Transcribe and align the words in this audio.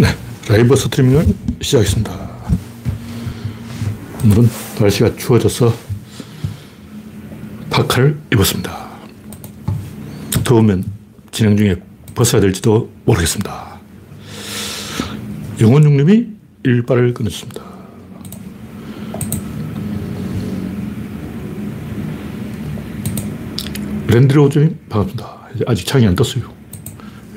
네, 0.00 0.06
라이브 0.48 0.76
스트리밍을 0.76 1.26
시작했습니다. 1.60 2.28
오늘은 4.24 4.48
날씨가 4.80 5.16
추워져서 5.16 5.74
파카를 7.70 8.18
입었습니다. 8.32 8.88
더우면 10.44 10.84
진행 11.32 11.56
중에 11.56 11.76
벗어야 12.14 12.40
될지도 12.40 12.90
모르겠습니다. 13.04 13.78
영원중님이 15.60 16.26
일발을 16.64 17.14
끊었습니다. 17.14 17.62
랜드로즈님 24.08 24.78
반갑습니다. 24.88 25.38
아직 25.66 25.86
창이 25.86 26.06
안 26.06 26.14
떴어요. 26.14 26.44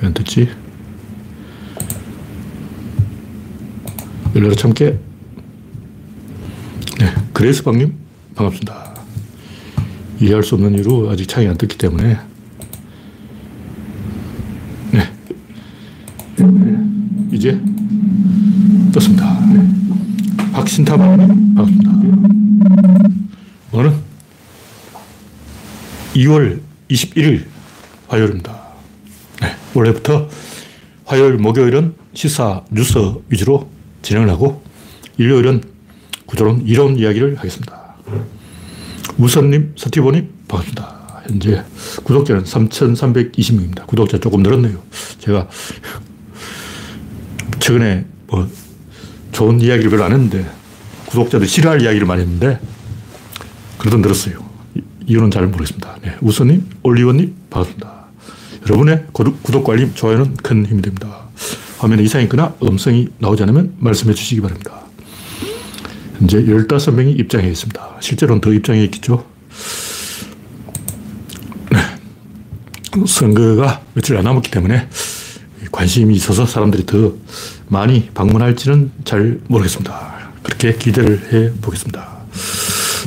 왜 0.00 0.06
안 0.06 0.14
떴지? 0.14 0.48
열려라 4.34 4.54
참깨. 4.54 4.98
네, 6.98 7.14
그레이스 7.34 7.62
방님 7.62 7.94
반갑습니다. 8.34 8.94
이해할 10.20 10.42
수 10.42 10.54
없는 10.54 10.74
이유로 10.74 11.10
아직 11.10 11.28
창이 11.28 11.48
안 11.48 11.58
떴기 11.58 11.76
때문에 11.76 12.18
네, 14.92 15.12
이제 17.30 17.60
떴습니다. 18.92 19.38
네. 19.52 19.68
박신타 20.52 20.96
방님 20.96 21.54
반갑습니다. 21.54 21.92
오늘은 23.72 23.96
2월 26.14 26.60
21일 26.88 27.44
화요일입니다. 28.08 28.62
네, 29.42 29.56
원래부터 29.74 30.28
화요일, 31.04 31.36
목요일은 31.36 31.94
시사 32.14 32.62
뉴스 32.70 32.98
위주로 33.28 33.68
진행을 34.02 34.28
하고 34.30 34.62
일요일은 35.18 35.62
구조론 36.26 36.62
이론 36.66 36.98
이야기를 36.98 37.36
하겠습니다. 37.36 37.94
우선님, 39.18 39.72
서티보님 39.76 40.30
반갑습니다. 40.48 41.22
현재 41.26 41.64
구독자는 42.02 42.44
3,320명입니다. 42.44 43.86
구독자 43.86 44.18
조금 44.18 44.42
늘었네요. 44.42 44.82
제가 45.18 45.48
최근에 47.60 48.04
뭐 48.26 48.48
좋은 49.30 49.60
이야기를 49.60 49.90
별로 49.90 50.04
안 50.04 50.12
했는데 50.12 50.44
구독자들 51.06 51.46
싫어할 51.46 51.82
이야기를 51.82 52.06
많이 52.06 52.22
했는데 52.22 52.58
그래도 53.78 53.98
늘었어요. 53.98 54.42
이유는 55.06 55.30
잘 55.30 55.46
모르겠습니다. 55.46 55.98
네, 56.02 56.16
우선님, 56.20 56.68
올리원님 56.82 57.34
반갑습니다. 57.50 58.06
여러분의 58.64 59.06
구독과 59.12 59.72
알림, 59.72 59.94
좋아요는 59.94 60.36
큰 60.36 60.64
힘이 60.64 60.82
됩니다. 60.82 61.21
화면에 61.82 62.04
이상이 62.04 62.24
있거나 62.24 62.54
음성이 62.62 63.08
나오지 63.18 63.42
않으면 63.42 63.74
말씀해 63.80 64.14
주시기 64.14 64.40
바랍니다. 64.40 64.82
현재 66.16 66.40
15명이 66.44 67.18
입장해 67.18 67.48
있습니다. 67.48 67.96
실제로는 67.98 68.40
더 68.40 68.52
입장해 68.52 68.84
있겠죠. 68.84 69.26
네. 71.72 71.80
선거가 73.04 73.82
며칠 73.94 74.16
안 74.16 74.22
남았기 74.22 74.52
때문에 74.52 74.88
관심이 75.72 76.14
있어서 76.14 76.46
사람들이 76.46 76.86
더 76.86 77.14
많이 77.66 78.08
방문할지는 78.14 78.92
잘 79.04 79.40
모르겠습니다. 79.48 80.30
그렇게 80.44 80.76
기대를 80.76 81.32
해 81.32 81.52
보겠습니다. 81.60 82.08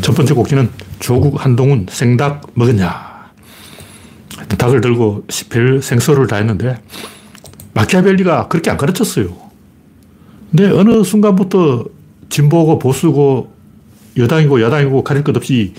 첫 0.02 0.14
번째 0.14 0.34
곡지는 0.34 0.70
조국 1.00 1.44
한동훈 1.44 1.86
생닭 1.90 2.52
먹었냐. 2.56 3.16
닭을 4.58 4.82
들고 4.82 5.26
별 5.50 5.82
생소를 5.82 6.28
다 6.28 6.36
했는데 6.36 6.78
마키아벨리가 7.76 8.48
그렇게 8.48 8.72
안 8.72 8.78
가르쳤어요. 8.78 9.36
근데 10.50 10.70
어느 10.72 11.04
순간부터 11.04 11.86
진보고 12.30 12.80
보수고 12.80 13.54
여당이고 14.18 14.62
야당이고 14.62 15.04
가릴 15.04 15.24
것 15.24 15.36
없이 15.36 15.74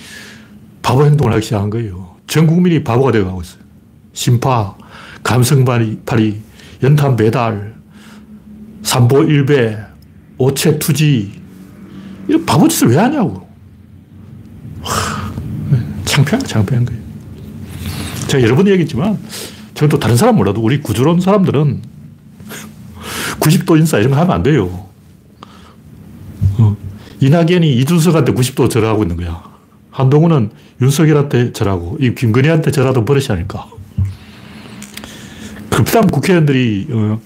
바보 0.82 1.04
행동을 1.04 1.32
하기 1.32 1.44
시작한 1.44 1.70
거예요. 1.70 2.16
전 2.26 2.46
국민이 2.46 2.84
바보가 2.84 3.12
되어가고 3.12 3.40
있어요. 3.40 3.60
심파, 4.12 4.76
감성파리, 5.22 6.42
연탄 6.82 7.16
배달, 7.16 7.74
삼보 8.82 9.24
일배, 9.24 9.78
오체 10.38 10.78
투지, 10.78 11.32
이런 12.28 12.44
바보짓을 12.44 12.90
왜 12.90 12.98
하냐고. 12.98 13.48
하, 14.82 15.32
창피한 16.04 16.40
거, 16.40 16.46
창피한 16.46 16.84
거예요. 16.84 17.02
제가 18.28 18.44
여러 18.44 18.54
번 18.54 18.68
얘기했지만, 18.68 19.18
또 19.90 19.98
다른 19.98 20.16
사람 20.16 20.36
몰라도 20.36 20.62
우리 20.62 20.80
구조론 20.80 21.20
사람들은 21.20 21.82
90도 23.40 23.78
인사 23.78 23.98
이런 23.98 24.12
거 24.12 24.16
하면 24.16 24.34
안 24.34 24.42
돼요. 24.42 24.86
어. 26.58 26.76
이낙연이 27.20 27.76
이준석한테 27.78 28.32
90도 28.32 28.70
절하고 28.70 29.02
있는 29.02 29.16
거야. 29.16 29.42
한동훈은 29.90 30.50
윤석열한테 30.80 31.52
절하고, 31.52 31.98
이 32.00 32.14
김건희한테 32.14 32.70
절하던 32.70 33.04
버릇이 33.04 33.26
아닐까. 33.30 33.66
급담 35.70 36.06
국회의원들이 36.06 36.88
어, 36.90 37.20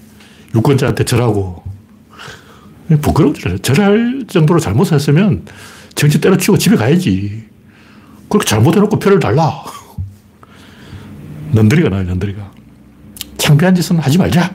유권자한테 0.55 1.05
절하고, 1.05 1.63
부끄러워요. 3.01 3.57
절할 3.59 4.25
정도로 4.27 4.59
잘못했으면 4.59 5.45
정치 5.95 6.19
때려치고 6.19 6.57
집에 6.57 6.75
가야지. 6.75 7.43
그렇게 8.29 8.45
잘못해놓고 8.45 8.99
표를 8.99 9.19
달라. 9.19 9.63
넌더리가 11.53 11.89
나요, 11.89 12.03
넌더리가. 12.03 12.51
창피한 13.37 13.75
짓은 13.75 13.97
하지 13.99 14.17
말자. 14.17 14.51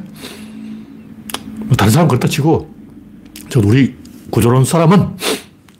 뭐 1.66 1.76
다른 1.76 1.92
사람 1.92 2.08
그렇다 2.08 2.28
치고, 2.28 2.72
저 3.48 3.60
우리 3.60 3.94
구조론 4.30 4.64
사람은 4.64 5.08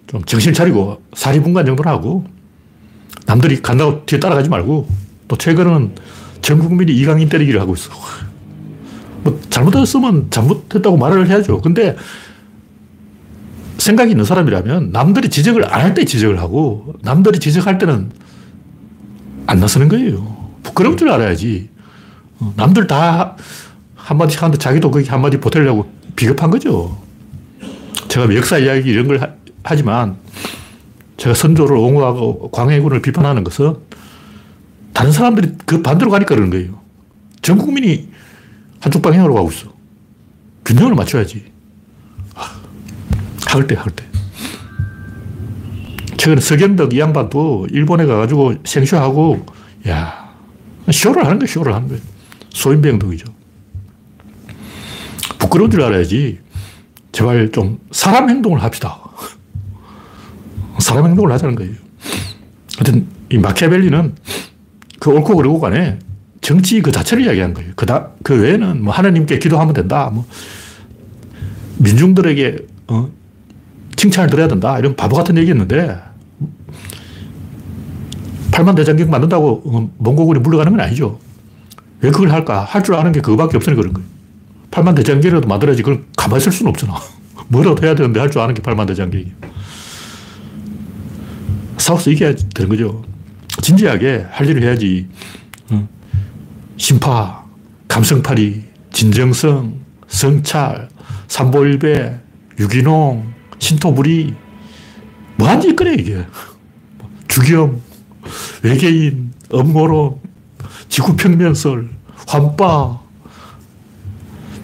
좀 0.06 0.24
정신 0.24 0.52
차리고 0.52 1.02
사리분간 1.14 1.66
정도는 1.66 1.90
하고, 1.90 2.24
남들이 3.26 3.60
간다고 3.62 4.04
뒤에 4.06 4.20
따라가지 4.20 4.48
말고, 4.48 4.88
또 5.28 5.36
최근은 5.36 5.94
전 6.42 6.58
국민이 6.58 6.92
이강인 6.92 7.28
때리기를 7.28 7.60
하고 7.60 7.74
있어. 7.74 7.90
뭐 9.24 9.40
잘못했으면 9.50 10.30
잘못했다고 10.30 10.96
말을 10.96 11.28
해야죠. 11.28 11.60
근데 11.60 11.96
생각이 13.78 14.12
있는 14.12 14.24
사람이라면 14.24 14.92
남들이 14.92 15.28
지적을 15.28 15.64
안 15.72 15.80
할 15.82 15.94
때 15.94 16.04
지적을 16.04 16.38
하고 16.38 16.94
남들이 17.02 17.38
지적할 17.40 17.78
때는 17.78 18.10
안 19.46 19.58
나서는 19.60 19.88
거예요. 19.88 20.35
부끄러울 20.66 20.96
줄 20.96 21.10
알아야지. 21.10 21.68
어, 22.40 22.52
남들 22.56 22.86
다 22.88 23.36
한마디씩 23.94 24.42
하는데 24.42 24.58
자기도 24.58 24.90
거기 24.90 25.08
한마디 25.08 25.38
보태려고 25.38 25.90
비겁한 26.16 26.50
거죠. 26.50 27.00
제가 28.08 28.34
역사 28.34 28.58
이야기 28.58 28.90
이런 28.90 29.06
걸 29.06 29.36
하, 29.62 29.76
지만 29.76 30.16
제가 31.16 31.34
선조를 31.34 31.76
옹호하고 31.76 32.50
광해군을 32.50 33.00
비판하는 33.00 33.44
것은 33.44 33.76
다른 34.92 35.12
사람들이 35.12 35.52
그 35.64 35.82
반대로 35.82 36.10
가니까 36.10 36.34
그러는 36.34 36.50
거예요. 36.50 36.80
전 37.42 37.58
국민이 37.58 38.08
한쪽 38.80 39.02
방향으로 39.02 39.34
가고 39.34 39.50
있어. 39.50 39.72
균형을 40.64 40.94
맞춰야지. 40.94 41.44
학을 43.46 43.66
때, 43.66 43.76
학을 43.76 43.92
때. 43.92 44.04
최근에 46.16 46.40
석연덕 46.40 46.92
이 46.92 46.98
양반도 46.98 47.66
일본에 47.70 48.04
가가지고 48.04 48.54
생쇼하고, 48.64 49.46
야 49.88 50.25
쇼를 50.92 51.24
하는 51.24 51.38
거야, 51.38 51.46
쇼를 51.46 51.74
하는 51.74 51.88
거야. 51.88 51.98
소인배영동이죠. 52.50 53.26
부끄러운 55.38 55.70
줄 55.70 55.82
알아야지. 55.82 56.38
제발 57.12 57.50
좀 57.50 57.78
사람 57.90 58.28
행동을 58.28 58.62
합시다. 58.62 59.00
사람 60.78 61.06
행동을 61.06 61.32
하자는 61.32 61.54
거예요. 61.54 61.72
하여튼, 62.76 63.06
이 63.30 63.38
마키아벨리는 63.38 64.14
그 65.00 65.10
옳고 65.10 65.36
그르고 65.36 65.60
간에 65.60 65.98
정치 66.40 66.80
그 66.80 66.92
자체를 66.92 67.24
이야기한 67.24 67.54
거예요. 67.54 67.72
그 67.74 67.86
다, 67.86 68.10
그 68.22 68.40
외에는 68.40 68.84
뭐 68.84 68.92
하나님께 68.92 69.38
기도하면 69.38 69.74
된다. 69.74 70.10
뭐 70.12 70.26
민중들에게 71.78 72.56
어, 72.88 73.10
칭찬을 73.96 74.30
들어야 74.30 74.46
된다. 74.46 74.78
이런 74.78 74.94
바보 74.94 75.16
같은 75.16 75.36
얘기였는데 75.38 75.98
팔만 78.56 78.74
대장경 78.74 79.10
만든다고 79.10 79.62
어, 79.66 79.90
몽고군이 79.98 80.40
물러가는 80.40 80.72
건 80.72 80.80
아니죠. 80.80 81.18
왜 82.00 82.10
그걸 82.10 82.30
할까? 82.32 82.64
할 82.64 82.82
줄 82.82 82.94
아는 82.94 83.12
게 83.12 83.20
그거밖에 83.20 83.58
없으니 83.58 83.76
그런 83.76 83.92
거예요. 83.92 84.08
팔만 84.70 84.94
대장경이라도 84.94 85.46
만들어야지 85.46 85.82
그걸 85.82 86.04
가만히 86.16 86.40
있을 86.42 86.52
수는 86.52 86.70
없잖아. 86.70 86.94
뭐라도 87.48 87.84
해야 87.86 87.94
되는데 87.94 88.18
할 88.18 88.30
줄 88.30 88.40
아는 88.40 88.54
게 88.54 88.62
팔만 88.62 88.86
대장경이에요. 88.86 89.30
싸워서 91.76 92.10
이겨야 92.10 92.34
되는 92.54 92.70
거죠. 92.70 93.04
진지하게 93.60 94.24
할 94.30 94.48
일을 94.48 94.62
해야지. 94.62 95.06
심파, 96.78 97.44
감성파리, 97.88 98.64
진정성, 98.90 99.80
성찰, 100.08 100.88
삼보일배, 101.28 102.18
유기농, 102.58 103.32
신토부리, 103.58 104.34
뭐한 105.36 105.60
짓거려, 105.60 105.92
이게. 105.94 106.24
주겸, 107.28 107.80
외계인, 108.62 109.32
음모론, 109.52 110.16
지구평면설, 110.88 111.88
환빠, 112.26 113.00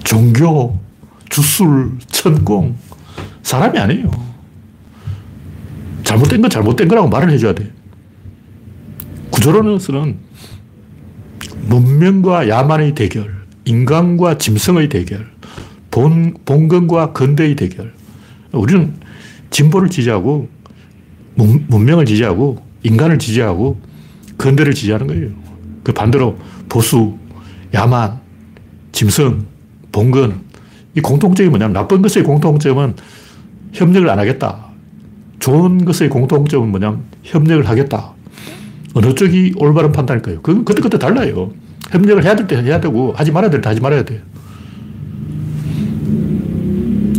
종교, 0.05 0.79
주술, 1.29 1.93
천공. 2.09 2.77
사람이 3.43 3.79
아니에요. 3.79 4.11
잘못된 6.05 6.41
건 6.43 6.51
잘못된 6.51 6.89
거라고 6.89 7.09
말을 7.09 7.31
해줘야 7.31 7.55
돼. 7.55 7.71
구조론에서는 9.31 10.19
문명과 11.63 12.49
야만의 12.49 12.95
대결, 12.95 13.35
인간과 13.65 14.39
짐승의 14.39 14.89
대결, 14.89 15.31
본, 15.91 16.35
본건과 16.45 17.13
근대의 17.13 17.57
대결. 17.57 17.95
우리는 18.53 18.95
진보를 19.51 19.89
지지하고, 19.89 20.49
문, 21.35 21.65
문명을 21.69 22.05
지지하고, 22.05 22.63
인간을 22.83 23.19
지지하고, 23.19 23.81
근대를 24.37 24.75
지지하는 24.75 25.07
거예요. 25.07 25.29
그 25.83 25.93
반대로 25.93 26.37
보수, 26.69 27.17
야만, 27.75 28.21
짐승, 28.93 29.47
봉건, 29.93 30.41
이 30.95 31.01
공통점이 31.01 31.49
뭐냐면 31.49 31.73
나쁜 31.73 32.03
것의 32.03 32.25
공통점은 32.25 32.95
협력을 33.73 34.09
안 34.09 34.19
하겠다. 34.19 34.67
좋은 35.39 35.85
것의 35.85 36.11
공통점은 36.11 36.71
뭐냐면 36.71 37.03
협력을 37.23 37.69
하겠다. 37.69 38.13
어느 38.95 39.15
쪽이 39.15 39.55
올바른 39.57 39.91
판단일까요? 39.93 40.43
그건 40.43 40.65
그때그때 40.65 40.99
달라요. 40.99 41.53
협력을 41.91 42.23
해야 42.25 42.37
될 42.37 42.47
때 42.47 42.57
해야 42.57 42.81
되고, 42.81 43.13
하지 43.13 43.33
말아야 43.33 43.51
될 43.51 43.61
때 43.63 43.69
하지 43.69 43.81
말아야 43.81 44.05
돼. 44.05 44.23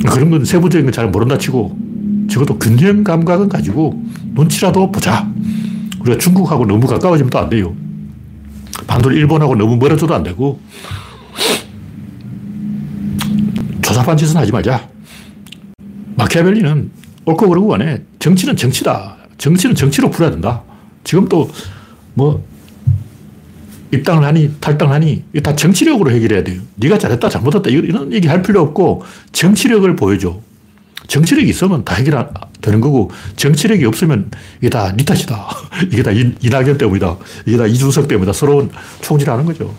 그런 0.08 0.30
건 0.30 0.46
세부적인 0.46 0.86
건 0.86 0.94
잘 0.94 1.10
모른다 1.10 1.38
치고, 1.38 1.76
적어도 2.30 2.60
균형 2.60 3.04
감각은 3.04 3.50
가지고 3.50 4.02
눈치라도 4.34 4.92
보자. 4.92 5.33
우리가 6.04 6.18
중국하고 6.18 6.66
너무 6.66 6.86
가까워지면 6.88 7.30
또 7.30 7.40
안 7.40 7.50
돼요. 7.50 7.76
반도로 8.88 9.16
일본하고 9.16 9.56
너무 9.56 9.78
멀어져도 9.78 10.14
안 10.14 10.24
되고, 10.24 10.60
조잡한 13.82 14.18
짓은 14.18 14.36
하지 14.38 14.52
말자. 14.52 14.90
마키아벨리는 16.16 16.92
옳고 17.26 17.50
그르고 17.50 17.68
간에 17.70 18.04
정치는 18.20 18.56
정치다. 18.56 19.18
정치는 19.38 19.76
정치로 19.76 20.10
풀어야 20.10 20.32
된다. 20.32 20.64
지금 21.04 21.28
또 21.28 21.50
뭐 22.16 22.46
입당을 23.92 24.24
하니 24.24 24.56
탈당을 24.60 24.94
하니 24.94 25.24
이게 25.34 25.42
다 25.42 25.56
정치력으로 25.56 26.12
해결해야 26.12 26.44
돼요. 26.44 26.62
네가 26.76 27.00
잘했다 27.00 27.28
잘못했다 27.28 27.72
이런 27.72 28.14
얘기 28.14 28.28
할 28.28 28.44
필요 28.44 28.62
없고 28.62 29.04
정치력을 29.32 29.96
보여줘. 29.96 30.40
정치력이 31.14 31.48
있으면 31.50 31.86
다 31.86 31.94
해결되는 31.94 32.82
거고 32.82 33.12
정치력이 33.36 33.86
없으면 33.86 34.32
이게 34.62 34.70
다네 34.70 35.04
탓이다. 35.06 35.48
이게 35.92 36.02
다 36.02 36.10
이낙연 36.12 36.80
때문이다. 36.80 37.18
이게 37.46 37.56
다 37.56 37.68
이준석 37.68 38.08
때문이다. 38.08 38.34
서로 38.34 38.68
총질하는 39.02 39.46
거죠. 39.46 39.72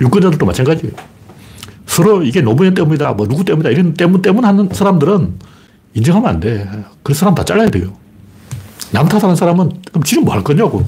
유권자들도 0.00 0.44
마찬가지예요. 0.44 0.92
서로 1.86 2.24
이게 2.24 2.40
노무현 2.40 2.74
때문이다, 2.74 3.12
뭐 3.12 3.28
누구 3.28 3.44
때문이다, 3.44 3.70
이런 3.70 3.94
때문 3.94 4.22
때문 4.22 4.44
하는 4.44 4.68
사람들은 4.72 5.34
인정하면 5.94 6.28
안 6.30 6.40
돼. 6.40 6.68
그 7.04 7.14
사람 7.14 7.36
다 7.36 7.44
잘라야 7.44 7.68
돼요. 7.70 7.92
남 8.90 9.08
탓하는 9.08 9.36
사람은 9.36 9.70
그럼 9.90 10.02
지금 10.02 10.24
뭐 10.24 10.34
할 10.34 10.42
거냐고. 10.42 10.84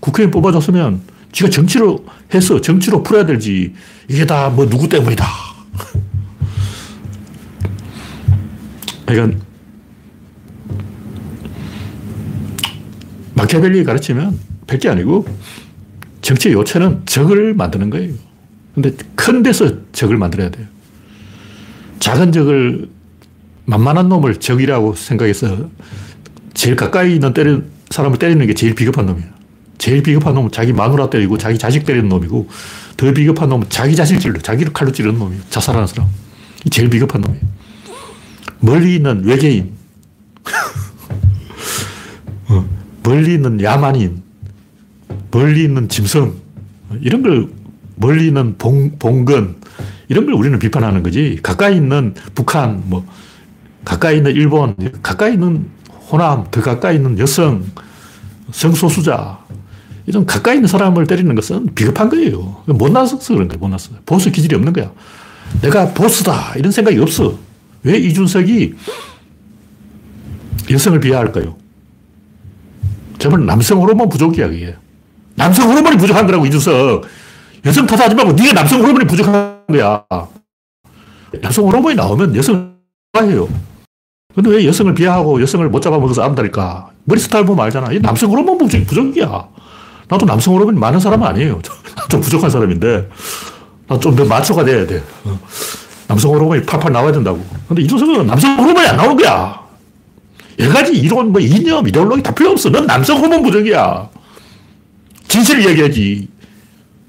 국회의원 0.00 0.32
뽑아줬으면 0.32 1.00
지가 1.30 1.48
정치로 1.48 2.04
해서 2.34 2.60
정치로 2.60 3.04
풀어야 3.04 3.24
되지. 3.24 3.72
이게 4.08 4.26
다 4.26 4.50
뭐 4.50 4.68
누구 4.68 4.88
때문이다. 4.88 5.24
그러니까 9.14 9.44
마키아벨리 13.34 13.84
가르치면 13.84 14.38
별게 14.66 14.88
아니고 14.88 15.26
정치의 16.22 16.54
요체는 16.54 17.02
적을 17.06 17.54
만드는 17.54 17.90
거예요. 17.90 18.14
근데 18.74 18.92
큰 19.14 19.42
데서 19.42 19.90
적을 19.92 20.16
만들어야 20.16 20.50
돼요. 20.50 20.66
작은 22.00 22.32
적을 22.32 22.88
만만한 23.66 24.08
놈을 24.08 24.36
적이라고 24.36 24.94
생각해서 24.94 25.68
제일 26.54 26.76
가까이 26.76 27.14
있는 27.14 27.32
때리 27.34 27.62
사람을 27.90 28.18
때리는 28.18 28.46
게 28.46 28.54
제일 28.54 28.74
비겁한 28.74 29.06
놈이에요. 29.06 29.28
제일 29.78 30.02
비겁한 30.02 30.34
놈은 30.34 30.50
자기 30.50 30.72
마누라 30.72 31.10
때리고 31.10 31.38
자기 31.38 31.58
자식 31.58 31.84
때리는 31.84 32.08
놈이고 32.08 32.48
더 32.96 33.12
비겁한 33.12 33.48
놈은 33.48 33.66
자기 33.68 33.94
자식 33.96 34.18
찔러 34.20 34.40
자기를 34.40 34.72
칼로 34.72 34.92
찌르는 34.92 35.18
놈이에요. 35.18 35.42
자살하는 35.50 35.86
사람. 35.86 36.08
이 36.64 36.70
제일 36.70 36.88
비겁한 36.88 37.20
놈이에요. 37.20 37.42
멀리 38.64 38.96
있는 38.96 39.24
외계인. 39.24 39.72
어, 42.48 42.64
멀리 43.02 43.34
있는 43.34 43.62
야만인. 43.62 44.22
멀리 45.30 45.64
있는 45.64 45.88
짐승. 45.88 46.34
이런 47.02 47.22
걸 47.22 47.48
멀리 47.96 48.28
있는 48.28 48.56
봉, 48.56 48.98
봉건, 48.98 49.56
이런 50.08 50.24
걸 50.24 50.34
우리는 50.34 50.58
비판하는 50.58 51.02
거지. 51.02 51.38
가까이 51.42 51.76
있는 51.76 52.14
북한, 52.34 52.82
뭐, 52.86 53.04
가까이 53.84 54.16
있는 54.16 54.32
일본, 54.32 54.74
가까이 55.02 55.34
있는 55.34 55.66
호남, 56.10 56.46
더 56.50 56.62
가까이 56.62 56.96
있는 56.96 57.18
여성, 57.18 57.64
성소수자, 58.50 59.40
이런 60.06 60.24
가까이 60.24 60.56
있는 60.56 60.68
사람을 60.68 61.06
때리는 61.06 61.34
것은 61.34 61.74
비겁한 61.74 62.08
거예요. 62.08 62.62
못나서 62.66 63.18
그런 63.18 63.48
거예요, 63.48 63.58
못나서. 63.58 63.90
보수 64.06 64.32
기질이 64.32 64.56
없는 64.56 64.72
거야. 64.72 64.90
내가 65.60 65.92
보스다, 65.92 66.54
이런 66.56 66.72
생각이 66.72 66.98
없어. 66.98 67.43
왜 67.84 67.98
이준석이 67.98 68.74
여성을 70.70 70.98
비하할까요? 71.00 71.56
저번 73.18 73.46
남성 73.46 73.80
호르몬 73.80 74.08
부족이야, 74.08 74.48
그게. 74.48 74.74
남성 75.34 75.70
호르몬이 75.70 75.96
부족한 75.96 76.26
거라고, 76.26 76.46
이준석. 76.46 77.04
여성 77.66 77.86
탓하지 77.86 78.14
말고 78.14 78.32
네가 78.32 78.52
남성 78.54 78.80
호르몬이 78.82 79.06
부족한 79.06 79.66
거야. 79.68 80.04
남성 81.40 81.66
호르몬이 81.66 81.94
나오면 81.94 82.36
여성 82.36 82.74
좋아해요. 83.14 83.48
근데 84.34 84.50
왜 84.50 84.66
여성을 84.66 84.92
비하하고 84.94 85.40
여성을 85.40 85.66
못 85.68 85.80
잡아먹어서 85.80 86.22
안다니까. 86.22 86.90
머리 87.04 87.20
스타일 87.20 87.44
보면 87.46 87.64
알잖아. 87.66 87.92
이 87.92 88.00
남성 88.00 88.30
호르몬 88.30 88.58
부족, 88.58 88.84
부족이야. 88.86 89.48
나도 90.08 90.26
남성 90.26 90.54
호르몬이 90.54 90.78
많은 90.78 91.00
사람은 91.00 91.26
아니에요. 91.26 91.60
좀 92.10 92.20
부족한 92.20 92.50
사람인데. 92.50 93.08
나 93.86 93.98
좀 93.98 94.16
더 94.16 94.24
마초가 94.24 94.64
돼야 94.64 94.86
돼. 94.86 95.02
어. 96.04 96.08
남성 96.08 96.32
호르몬이 96.32 96.62
팔팔 96.62 96.92
나와야 96.92 97.12
된다고. 97.12 97.44
근데 97.68 97.82
이준석은 97.82 98.26
남성 98.26 98.58
호르몬이 98.58 98.86
안 98.86 98.96
나오는 98.96 99.16
거야. 99.16 99.64
여러 100.58 100.72
가지 100.72 100.92
이론, 100.92 101.32
뭐 101.32 101.40
이념, 101.40 101.86
이데올로기 101.86 102.22
다 102.22 102.32
필요 102.32 102.50
없어. 102.50 102.70
넌 102.70 102.86
남성 102.86 103.18
호르몬 103.18 103.42
부족이야. 103.42 104.08
진실을 105.28 105.68
얘기하지. 105.70 106.28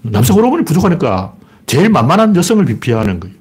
남성 0.02 0.38
호르몬이 0.38 0.64
부족하니까 0.66 1.34
제일 1.66 1.90
만만한 1.90 2.36
여성을 2.36 2.66
비하하는 2.80 3.20
거예요. 3.20 3.36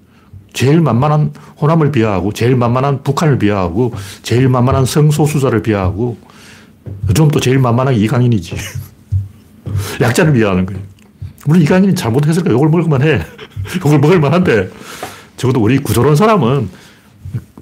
제일 0.52 0.80
만만한 0.80 1.32
호남을 1.60 1.90
비하하고, 1.90 2.32
제일 2.32 2.54
만만한 2.54 3.02
북한을 3.02 3.38
비하하고, 3.38 3.92
제일 4.22 4.48
만만한 4.48 4.84
성소수자를 4.84 5.62
비하하고, 5.62 6.16
요즘 7.08 7.28
또 7.28 7.40
제일 7.40 7.58
만만한 7.58 7.94
이강인이지. 7.94 8.54
약자를 10.00 10.32
비하하는 10.32 10.64
거예요. 10.64 10.80
물론 11.46 11.62
이강인이 11.62 11.94
잘못했을까? 11.94 12.50
욕을 12.50 12.68
먹을만 12.68 13.02
해. 13.02 13.20
욕을 13.84 13.98
먹을만 13.98 14.32
한데, 14.32 14.70
적어도 15.36 15.60
우리 15.60 15.78
구조론 15.78 16.16
사람은 16.16 16.68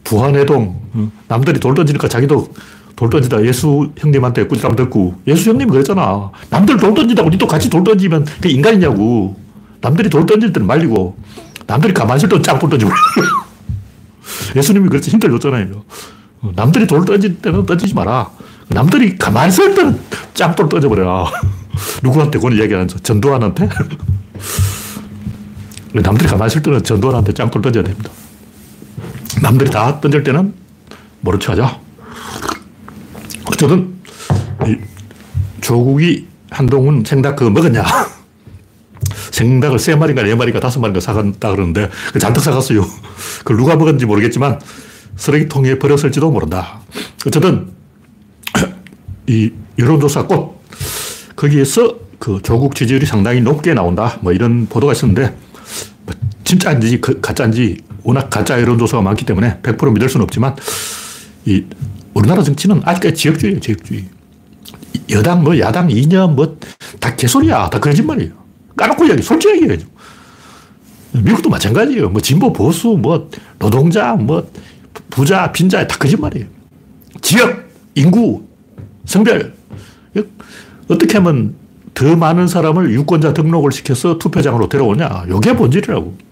부한해동, 0.04 0.80
어, 0.94 1.12
남들이 1.28 1.58
돌 1.60 1.74
던지니까 1.74 2.08
자기도 2.08 2.48
돌 2.96 3.10
던지다 3.10 3.44
예수 3.44 3.90
형님한테 3.96 4.46
꾸지람 4.46 4.76
듣고 4.76 5.14
예수 5.26 5.50
형님이 5.50 5.70
그랬잖아. 5.70 6.30
남들 6.50 6.76
돌 6.76 6.94
던진다고 6.94 7.30
니도 7.30 7.46
같이 7.46 7.70
돌 7.70 7.82
던지면 7.82 8.26
그 8.40 8.48
인간이냐고. 8.48 9.40
남들이 9.80 10.08
돌 10.08 10.24
던질 10.24 10.52
때는 10.52 10.66
말리고 10.66 11.16
남들이 11.66 11.92
가만히 11.92 12.18
있을 12.18 12.28
때는 12.28 12.42
짱돌 12.42 12.70
던지고. 12.70 12.90
예수님이 14.54 14.88
그래서 14.88 15.10
힌트 15.10 15.28
줬잖아요. 15.28 15.82
어, 16.42 16.52
남들이 16.54 16.86
돌 16.86 17.04
던질 17.04 17.38
때는 17.38 17.66
던지지 17.66 17.94
마라. 17.94 18.30
남들이 18.68 19.16
가만히 19.16 19.48
있을 19.48 19.74
때는 19.74 19.98
짱돌 20.34 20.68
던져버려. 20.68 21.26
누구한테 22.02 22.38
그런 22.38 22.56
이야기 22.56 22.74
하는 22.74 22.86
전도환한테? 22.86 23.68
남들이 25.92 26.28
가만히 26.28 26.50
있을 26.50 26.62
때는 26.62 26.82
전도환한테 26.82 27.32
짱돌 27.34 27.60
던져야 27.62 27.84
됩니다. 27.84 28.10
남들이 29.42 29.70
다 29.70 30.00
던질 30.00 30.22
때는 30.22 30.54
모른 31.20 31.38
척 31.38 31.52
하자. 31.52 31.78
어쨌든 33.44 33.94
조국이 35.60 36.26
한동훈 36.50 37.04
생닭 37.04 37.36
그 37.36 37.44
먹었냐? 37.44 37.84
생닭을 39.32 39.78
세 39.78 39.94
마리인가 39.94 40.22
네 40.22 40.34
마리인가 40.34 40.60
다섯 40.60 40.80
마리인가 40.80 41.00
사갔다 41.00 41.50
그러는데 41.50 41.90
그 42.12 42.18
잔뜩 42.18 42.42
사갔어요. 42.42 42.84
그걸 43.38 43.56
누가 43.56 43.76
먹었는지 43.76 44.06
모르겠지만 44.06 44.60
쓰레기통에 45.16 45.78
버렸을지도 45.78 46.30
모른다. 46.30 46.80
어쨌든 47.26 47.70
이 49.26 49.50
여론조사 49.78 50.26
꽃 50.26 50.60
거기에서 51.36 51.96
그 52.18 52.40
조국 52.42 52.74
지지율이 52.74 53.06
상당히 53.06 53.40
높게 53.40 53.74
나온다. 53.74 54.18
뭐 54.20 54.32
이런 54.32 54.66
보도가 54.66 54.92
있었는데 54.92 55.34
뭐 55.51 55.51
진짜인지 56.52 57.00
가짜인지 57.00 57.78
워낙 58.02 58.28
가짜 58.28 58.60
여론조사가 58.60 59.02
많기 59.02 59.24
때문에 59.24 59.60
100% 59.62 59.94
믿을 59.94 60.08
수는 60.08 60.24
없지만 60.24 60.54
이 61.46 61.64
우리나라 62.12 62.42
정치는 62.42 62.82
아직까지 62.84 63.14
지역주의예요, 63.14 63.60
지역주의. 63.60 64.04
여당, 65.10 65.42
뭐, 65.42 65.58
야당, 65.58 65.90
이념, 65.90 66.36
뭐, 66.36 66.58
다 67.00 67.16
개소리야. 67.16 67.70
다 67.70 67.80
거짓말이에요. 67.80 68.32
까놓고 68.76 69.06
이야기, 69.06 69.22
솔직하게 69.22 69.62
얘기해야죠. 69.62 69.86
미국도 71.12 71.48
마찬가지예요. 71.48 72.10
뭐 72.10 72.20
진보, 72.20 72.52
보수, 72.52 72.88
뭐 72.88 73.30
노동자, 73.58 74.12
뭐 74.14 74.46
부자, 75.08 75.50
빈자 75.52 75.86
다 75.86 75.96
거짓말이에요. 75.96 76.46
지역, 77.22 77.64
인구, 77.94 78.42
성별. 79.06 79.54
어떻게 80.88 81.16
하면 81.16 81.54
더 81.94 82.14
많은 82.14 82.46
사람을 82.46 82.92
유권자 82.92 83.32
등록을 83.32 83.72
시켜서 83.72 84.18
투표장으로 84.18 84.68
데려오냐. 84.68 85.26
이게 85.34 85.54
본질이라고. 85.54 86.31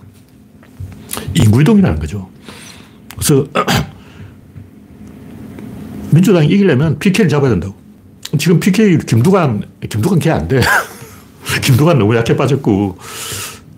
인구 1.34 1.60
이동이라는 1.60 1.98
거죠. 1.98 2.28
그래서 3.14 3.46
민주당이 6.10 6.48
이기려면 6.48 6.98
PK를 6.98 7.28
잡아야 7.28 7.50
된다고. 7.50 7.74
지금 8.38 8.60
PK 8.60 8.98
김두관, 8.98 9.62
김두관 9.88 10.18
걔 10.18 10.30
안 10.30 10.48
돼. 10.48 10.60
김두관 11.62 11.98
너무 11.98 12.14
약해 12.16 12.36
빠졌고 12.36 12.98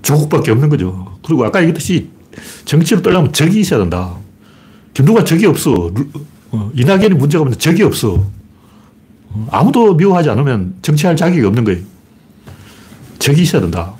조국밖에 0.02 0.50
없는 0.50 0.68
거죠. 0.68 1.18
그리고 1.24 1.44
아까 1.44 1.60
얘기했듯이 1.60 2.10
정치로 2.64 3.02
떨려면 3.02 3.32
적이 3.32 3.60
있어야 3.60 3.80
된다. 3.80 4.14
김두관 4.94 5.24
적이 5.24 5.46
없어. 5.46 5.90
어, 6.50 6.70
이낙연이 6.74 7.14
문제가 7.14 7.42
없는데 7.42 7.58
적이 7.58 7.84
없어. 7.84 8.24
어, 9.30 9.48
아무도 9.50 9.94
미워하지 9.94 10.28
않으면 10.30 10.74
정치할 10.82 11.16
자격이 11.16 11.44
없는 11.46 11.64
거예요. 11.64 11.80
적이 13.18 13.42
있어야 13.42 13.62
된다. 13.62 13.94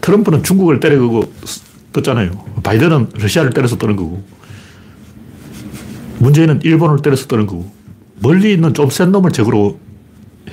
트럼프는 0.00 0.42
중국을 0.42 0.80
때리고 0.80 1.32
떴잖아요. 2.02 2.30
바이든은 2.62 3.10
러시아를 3.14 3.50
때려서 3.52 3.76
떠는 3.78 3.96
거고. 3.96 4.22
문재인은 6.18 6.60
일본을 6.62 7.02
때려서 7.02 7.26
떠는 7.26 7.46
거고. 7.46 7.70
멀리 8.20 8.52
있는 8.52 8.72
좀 8.74 8.88
센 8.90 9.12
놈을 9.12 9.32
적으로 9.32 9.78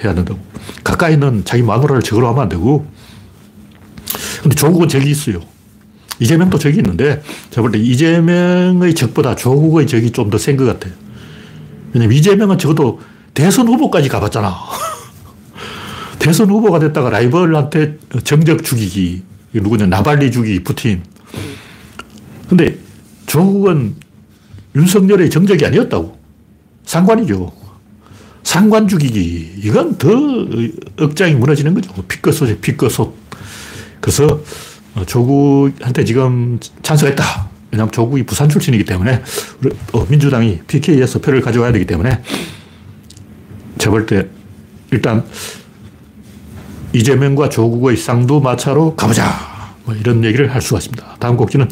해야 0.04 0.14
된다고. 0.14 0.40
가까이 0.84 1.14
있는 1.14 1.44
자기 1.46 1.64
마누라를 1.64 2.02
적으로 2.02 2.28
하면 2.30 2.44
안 2.44 2.50
되고. 2.50 2.86
근데 4.42 4.56
조국은 4.56 4.88
적이 4.90 5.12
있어요. 5.12 5.40
이재명도 6.20 6.60
적이 6.60 6.78
있는데, 6.80 7.22
제가 7.50 7.62
볼 7.62 7.72
때 7.72 7.80
이재명의 7.80 8.94
적보다 8.96 9.36
조국의 9.36 9.88
적이 9.88 10.12
좀 10.12 10.30
더 10.30 10.38
센 10.38 10.58
것 10.58 10.66
같아요. 10.66 10.94
왜냐면 11.94 12.16
이재명은 12.18 12.58
적어도 12.58 13.00
대선 13.34 13.68
후보까지 13.68 14.10
가봤잖아. 14.10 14.56
대선 16.20 16.50
후보가 16.50 16.80
됐다가 16.80 17.10
라이벌한테 17.10 17.98
정적 18.24 18.64
죽이기. 18.64 19.24
누구냐, 19.54 19.86
나발리 19.88 20.32
죽이기, 20.32 20.64
푸틴. 20.64 21.04
근데 22.48 22.78
조국은 23.26 23.96
윤석열의 24.76 25.30
정적이 25.30 25.66
아니었다고. 25.66 26.18
상관이죠. 26.86 27.52
상관 28.44 28.88
죽이기. 28.88 29.62
이건 29.64 29.98
더 29.98 30.10
억장이 31.00 31.36
무너지는 31.36 31.74
거죠. 31.74 31.94
피꺼소지, 32.04 32.58
피꺼소. 32.58 33.14
그래서 34.02 34.42
조국한테 35.06 36.04
지금 36.04 36.60
찬성했다. 36.82 37.50
왜냐하면 37.72 37.92
조국이 37.92 38.24
부산 38.24 38.50
출신이기 38.50 38.86
때문에 38.86 39.24
어, 39.94 40.06
민주당이 40.08 40.60
PK에서 40.68 41.20
표를 41.20 41.42
가져와야 41.42 41.72
되기 41.72 41.86
때문에 41.86 42.22
제가 43.80 43.92
볼때 43.92 44.28
일단 44.92 45.26
이재명과 46.94 47.50
조국의 47.50 47.98
쌍두마차로 47.98 48.96
가보자. 48.96 49.53
뭐 49.86 49.96
이런 49.96 50.24
얘기를 50.24 50.54
할 50.54 50.62
수가 50.62 50.80
있습니다. 50.80 51.18
다음 51.20 51.36
곡지는 51.38 51.68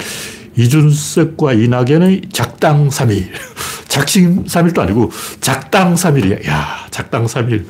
이준석과 0.57 1.53
이낙연의 1.53 2.21
작당 2.31 2.89
3일. 2.89 3.29
작심 3.87 4.45
3일도 4.45 4.79
아니고 4.79 5.11
작당 5.39 5.95
3일이야. 5.95 6.47
야, 6.47 6.87
작당 6.91 7.25
3일. 7.25 7.65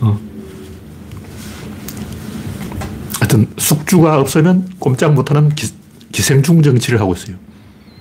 어. 0.00 0.18
하여튼 3.20 3.46
숙주가 3.56 4.18
없으면 4.20 4.68
꼼짝 4.78 5.12
못하는 5.14 5.48
기, 5.50 5.68
기생충 6.12 6.62
정치를 6.62 7.00
하고 7.00 7.14
있어요. 7.14 7.36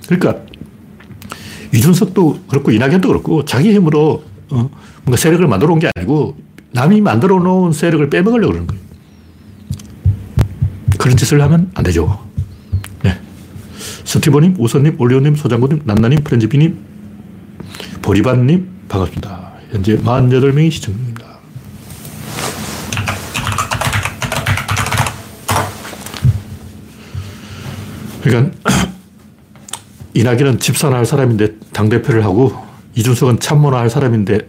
그러니까 0.08 0.42
이준석도 1.74 2.46
그렇고 2.48 2.72
이낙연도 2.72 3.08
그렇고 3.08 3.44
자기 3.46 3.74
힘으로 3.74 4.24
어, 4.50 4.70
뭔가 5.04 5.18
세력을 5.18 5.46
만들어 5.48 5.74
온게 5.74 5.90
아니고 5.96 6.38
남이 6.72 7.02
만들어 7.02 7.40
놓은 7.40 7.74
세력을 7.74 8.10
빼먹으려고 8.10 8.54
그러는 8.54 8.68
거예요. 8.68 8.87
그런 11.08 11.16
짓을 11.16 11.42
하면 11.42 11.72
안 11.74 11.86
되죠. 11.86 12.20
네. 13.02 13.18
스티브님, 14.04 14.58
우선님, 14.60 15.00
올리오님, 15.00 15.38
소장군님, 15.38 15.84
난나님, 15.86 16.22
프렌즈비님, 16.22 16.78
보리반님, 18.02 18.68
반갑습니다. 18.90 19.54
현재 19.72 19.96
48명이 19.96 20.70
시청 20.70 20.94
중입니다. 20.96 21.26
그러니까 28.22 28.58
이낙연은 30.14 30.60
집사나 30.60 30.98
할 30.98 31.06
사람인데 31.06 31.56
당대표를 31.72 32.26
하고 32.26 32.52
이준석은 32.96 33.40
참모나 33.40 33.78
할 33.78 33.90
사람인데 33.90 34.40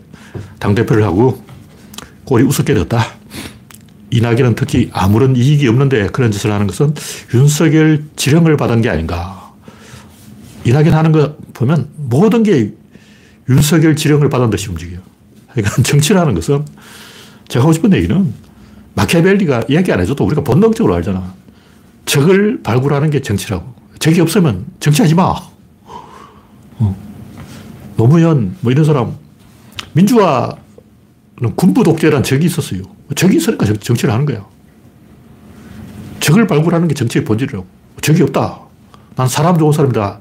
당대표를 0.59 1.05
하고 1.05 1.41
꼴이 2.25 2.43
우습게 2.43 2.75
됐다. 2.75 3.17
이낙연은 4.11 4.55
특히 4.55 4.91
아무런 4.93 5.37
이익이 5.37 5.69
없는데 5.69 6.09
그런 6.09 6.31
짓을 6.31 6.53
하는 6.53 6.67
것은 6.67 6.95
윤석열 7.35 8.05
지령을 8.17 8.57
받은 8.57 8.81
게 8.83 8.89
아닌가. 8.89 9.53
이낙연 10.65 10.95
하는 10.95 11.13
거 11.13 11.37
보면 11.55 11.89
모든 11.97 12.43
게 12.43 12.73
윤석열 13.49 13.97
지령을 13.97 14.29
받은 14.29 14.51
듯이 14.51 14.69
움직여요. 14.69 15.01
그러니까 15.53 15.81
정치라는 15.83 16.35
것은 16.35 16.65
제가 17.49 17.65
하고 17.65 17.73
싶은 17.73 17.93
얘기는 17.93 18.35
마키아벨리가 18.95 19.65
이야기 19.69 19.93
안 19.93 20.01
해줘도 20.01 20.25
우리가 20.25 20.43
본능적으로 20.43 20.95
알잖아. 20.95 21.35
적을 22.05 22.63
발굴하는 22.63 23.11
게 23.11 23.21
정치라고. 23.21 23.75
적이 23.99 24.23
없으면 24.23 24.67
정치하지 24.81 25.15
마. 25.15 25.35
어. 26.79 26.97
노무현, 27.97 28.57
뭐 28.61 28.73
이런 28.73 28.85
사람, 28.85 29.17
민주화는 29.93 30.57
군부 31.57 31.85
독재란 31.85 32.23
적이 32.23 32.47
있었어요. 32.47 32.83
적이 33.15 33.37
있으니까 33.37 33.67
정치를 33.81 34.13
하는 34.13 34.27
거야. 34.27 34.45
적을 36.21 36.47
발굴하는 36.47 36.89
게 36.89 36.95
정치의 36.95 37.25
본질이라고. 37.25 37.67
적이 38.01 38.23
없다. 38.25 38.61
난 39.17 39.29
사람 39.29 39.59
좋은 39.59 39.73
사람이다. 39.73 40.21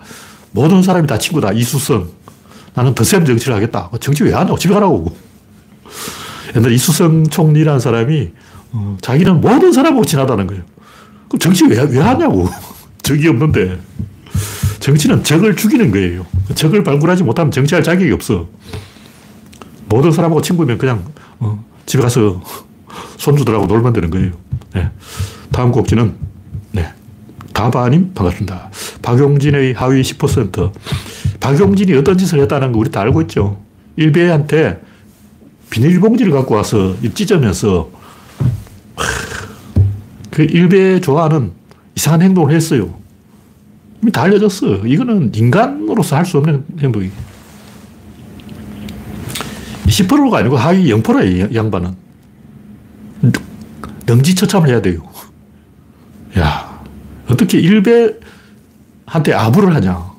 모든 0.51 0.81
사람이 0.81 1.07
다 1.07 1.17
친구다. 1.17 1.51
이수성. 1.51 2.09
나는 2.73 2.93
더센 2.95 3.25
정치를 3.25 3.55
하겠다. 3.55 3.89
정치 3.99 4.23
왜 4.23 4.33
하냐고. 4.33 4.57
집에 4.57 4.73
가라고. 4.73 5.15
옛날 6.55 6.71
이수성 6.71 7.27
총리라는 7.27 7.79
사람이 7.79 8.31
어, 8.71 8.97
자기는 9.01 9.41
모든 9.41 9.71
사람하고 9.71 10.05
친하다는 10.05 10.47
거예요. 10.47 10.63
그럼 11.27 11.39
정치 11.39 11.65
왜, 11.65 11.81
왜 11.81 11.99
하냐고. 11.99 12.47
적이 13.03 13.29
없는데. 13.29 13.79
정치는 14.79 15.23
적을 15.23 15.55
죽이는 15.55 15.91
거예요. 15.91 16.25
적을 16.55 16.83
발굴하지 16.83 17.23
못하면 17.23 17.51
정치할 17.51 17.83
자격이 17.83 18.11
없어. 18.11 18.47
모든 19.89 20.11
사람하고 20.11 20.41
친구면 20.41 20.77
그냥 20.77 21.03
어, 21.39 21.63
집에 21.85 22.01
가서 22.03 22.41
손주들하고 23.17 23.65
놀면 23.65 23.93
되는 23.93 24.09
거예요. 24.09 24.31
네. 24.73 24.89
다음 25.51 25.71
곡지는 25.71 26.13
네. 26.71 26.87
다바님 27.53 28.13
반갑습니다. 28.13 28.69
박용진의 29.01 29.73
하위 29.73 30.01
10%. 30.01 30.71
박용진이 31.39 31.93
어떤 31.97 32.17
짓을 32.17 32.39
했다는 32.41 32.71
거 32.71 32.79
우리 32.79 32.89
다 32.91 33.01
알고 33.01 33.21
있죠. 33.23 33.59
일베한테 33.95 34.81
비닐봉지를 35.69 36.31
갖고 36.31 36.55
와서 36.55 36.95
찢으면서 37.13 37.89
그 40.31 40.43
일베 40.43 41.01
좋아하는 41.01 41.51
이상한 41.95 42.21
행동을 42.21 42.53
했어요. 42.53 42.93
이미 44.01 44.11
다 44.11 44.21
알려졌어. 44.23 44.85
이거는 44.85 45.31
인간으로서 45.33 46.15
할 46.15 46.25
수 46.25 46.37
없는 46.37 46.63
행동이. 46.79 47.09
10%가 49.87 50.37
아니고 50.37 50.57
하위 50.57 50.91
0%야, 50.93 51.47
양반은. 51.55 51.95
능지처참을 54.07 54.69
해야 54.69 54.81
돼요. 54.81 55.07
야, 56.39 56.81
어떻게 57.29 57.59
일베한테 57.59 59.33
아부를 59.33 59.75
하냐. 59.75 60.11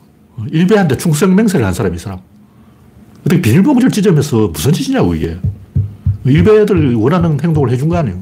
일베한테 0.51 0.97
충성맹세를 0.97 1.67
한 1.67 1.75
사람이 1.75 1.99
사람. 1.99 2.21
어떻게 3.21 3.41
비닐봉지를 3.41 3.91
찢으면서 3.91 4.49
무슨 4.49 4.73
짓이냐고, 4.73 5.15
이게. 5.15 5.37
일베들 6.25 6.95
원하는 6.95 7.41
행동을 7.43 7.71
해준 7.71 7.89
거 7.89 7.97
아니에요. 7.97 8.21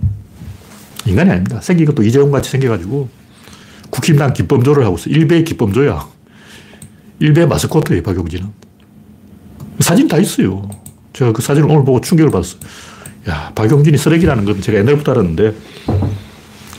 인간이 1.07 1.31
아닙니다. 1.31 1.61
생긴 1.61 1.87
것도 1.87 2.03
이재용 2.03 2.31
같이 2.31 2.51
생겨가지고 2.51 3.09
국힘당 3.91 4.33
기법조를 4.33 4.85
하고 4.85 4.97
있어. 4.97 5.11
일베 5.11 5.45
기법조야. 5.45 6.07
일베 7.21 7.47
마스코트예요, 7.47 8.03
박용진은. 8.03 8.49
사진 9.81 10.09
다 10.09 10.19
있어요. 10.19 10.69
제가 11.13 11.33
그 11.33 11.43
사진을 11.43 11.71
오늘 11.71 11.85
보고 11.85 12.01
충격을 12.01 12.31
받았어요. 12.31 12.61
야, 13.29 13.51
박용진이 13.55 13.99
쓰레기라는 13.99 14.45
건 14.45 14.61
제가 14.61 14.79
옛날부터 14.79 15.13
알았는데 15.13 15.55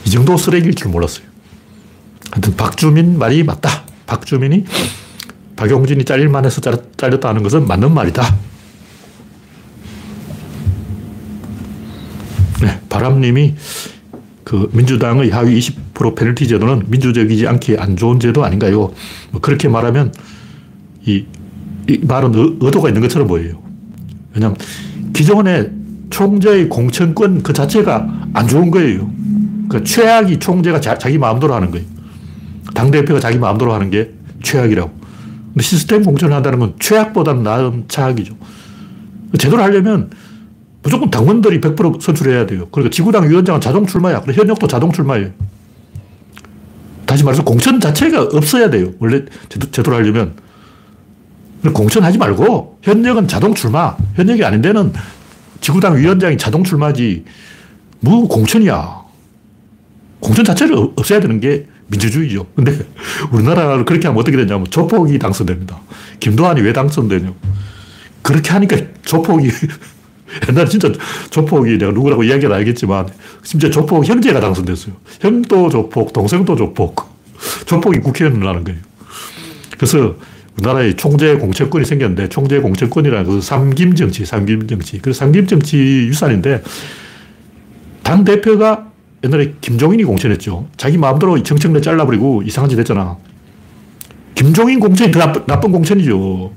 이 0.06 0.10
정도 0.10 0.36
쓰레기일 0.36 0.74
줄 0.74 0.90
몰랐어요. 0.90 1.26
하여튼 2.30 2.56
박주민 2.56 3.18
말이 3.18 3.42
맞다. 3.42 3.84
박주민이 4.06 4.64
박용진이 5.56 6.04
잘릴만 6.04 6.44
해서 6.44 6.60
잘렸다 6.96 7.32
는 7.32 7.42
것은 7.42 7.66
맞는 7.66 7.92
말이다. 7.92 8.22
네, 12.62 12.80
바람님이 12.88 13.54
그 14.44 14.70
민주당의 14.72 15.30
하위 15.30 15.58
20% 15.58 16.16
페널티 16.16 16.48
제도는 16.48 16.84
민주적이지 16.86 17.46
않게 17.46 17.76
안 17.78 17.96
좋은 17.96 18.18
제도 18.18 18.44
아닌가요? 18.44 18.92
뭐 19.30 19.40
그렇게 19.42 19.68
말하면 19.68 20.14
이, 21.04 21.26
이 21.88 21.98
말은 21.98 22.34
의 22.34 22.70
도가 22.70 22.88
있는 22.88 23.02
것처럼 23.02 23.28
보여요. 23.28 23.60
왜냐하면 24.32 24.56
기존의 25.12 25.70
총재의 26.10 26.68
공천권 26.68 27.42
그 27.42 27.52
자체가 27.52 28.08
안 28.34 28.48
좋은 28.48 28.70
거예요. 28.70 29.10
그 29.68 29.84
최악이 29.84 30.38
총재가 30.38 30.80
자, 30.80 30.96
기 30.96 31.18
마음대로 31.18 31.54
하는 31.54 31.70
거예요. 31.70 31.86
당대표가 32.74 33.20
자기 33.20 33.38
마음대로 33.38 33.72
하는 33.72 33.90
게 33.90 34.12
최악이라고. 34.42 34.90
근데 35.48 35.62
시스템 35.62 36.02
공천을 36.02 36.34
한다는 36.34 36.58
건 36.58 36.74
최악보다는 36.78 37.42
나은 37.42 37.84
차악이죠. 37.88 38.34
제대로 39.38 39.62
하려면 39.62 40.10
무조건 40.82 41.10
당원들이 41.10 41.60
100% 41.60 42.00
선출해야 42.00 42.46
돼요. 42.46 42.68
그러니까 42.70 42.94
지구당 42.94 43.28
위원장은 43.28 43.60
자동 43.60 43.86
출마야. 43.86 44.20
그래 44.22 44.34
현역도 44.34 44.66
자동 44.66 44.92
출마예요. 44.92 45.30
다시 47.04 47.24
말해서 47.24 47.42
공천 47.42 47.80
자체가 47.80 48.22
없어야 48.32 48.70
돼요. 48.70 48.92
원래 48.98 49.24
제대로 49.72 49.96
하려면. 49.96 50.34
공천하지 51.72 52.18
말고 52.18 52.78
현역은 52.82 53.28
자동 53.28 53.54
출마. 53.54 53.96
현역이 54.14 54.44
아닌 54.44 54.62
데는 54.62 54.92
지구당 55.60 55.96
위원장이 55.96 56.38
자동 56.38 56.64
출마지 56.64 57.24
뭐 58.00 58.26
공천이야. 58.28 58.98
공천 60.20 60.44
자체를 60.44 60.76
없애야 60.96 61.20
되는 61.20 61.40
게 61.40 61.66
민주주의죠. 61.88 62.46
근데 62.54 62.78
우리나라를 63.32 63.84
그렇게 63.84 64.06
하면 64.08 64.20
어떻게 64.20 64.36
되냐면 64.36 64.66
조폭이 64.70 65.18
당선됩니다. 65.18 65.78
김도환이 66.20 66.60
왜 66.60 66.72
당선되냐고. 66.72 67.36
그렇게 68.22 68.50
하니까 68.50 68.76
조폭이 69.04 69.50
옛날에 70.48 70.68
진짜 70.68 70.92
조폭이 71.30 71.78
내가 71.78 71.92
누구라고 71.92 72.22
이야기는 72.22 72.54
알겠지만 72.54 73.08
심지어 73.42 73.70
조폭 73.70 74.06
형제가 74.06 74.40
당선됐어요. 74.40 74.94
형도 75.20 75.70
조폭, 75.70 76.12
동생도 76.12 76.56
조폭. 76.56 77.16
조폭이 77.66 78.00
국회의원을 78.00 78.46
하는 78.46 78.64
거예요. 78.64 78.80
그래서 79.76 80.16
우리나라에 80.58 80.94
총재 80.94 81.36
공천권이 81.36 81.84
생겼는데 81.84 82.28
총재 82.28 82.58
공천권이라는 82.58 83.24
것은 83.24 83.40
삼김 83.40 83.94
정치, 83.94 84.24
삼김 84.24 84.66
정치. 84.66 84.98
그래서 84.98 85.20
삼김 85.20 85.46
정치 85.46 85.78
유산인데 85.78 86.62
당 88.02 88.24
대표가 88.24 88.90
옛날에 89.24 89.54
김종인이 89.60 90.04
공천했죠. 90.04 90.68
자기 90.76 90.98
마음대로 90.98 91.40
정청래 91.42 91.80
잘라버리고 91.80 92.42
이상한 92.42 92.68
짓 92.70 92.78
했잖아. 92.78 93.16
김종인 94.34 94.80
공천이 94.80 95.10
더 95.12 95.20
나쁜, 95.20 95.46
나쁜 95.46 95.72
공천이죠. 95.72 96.52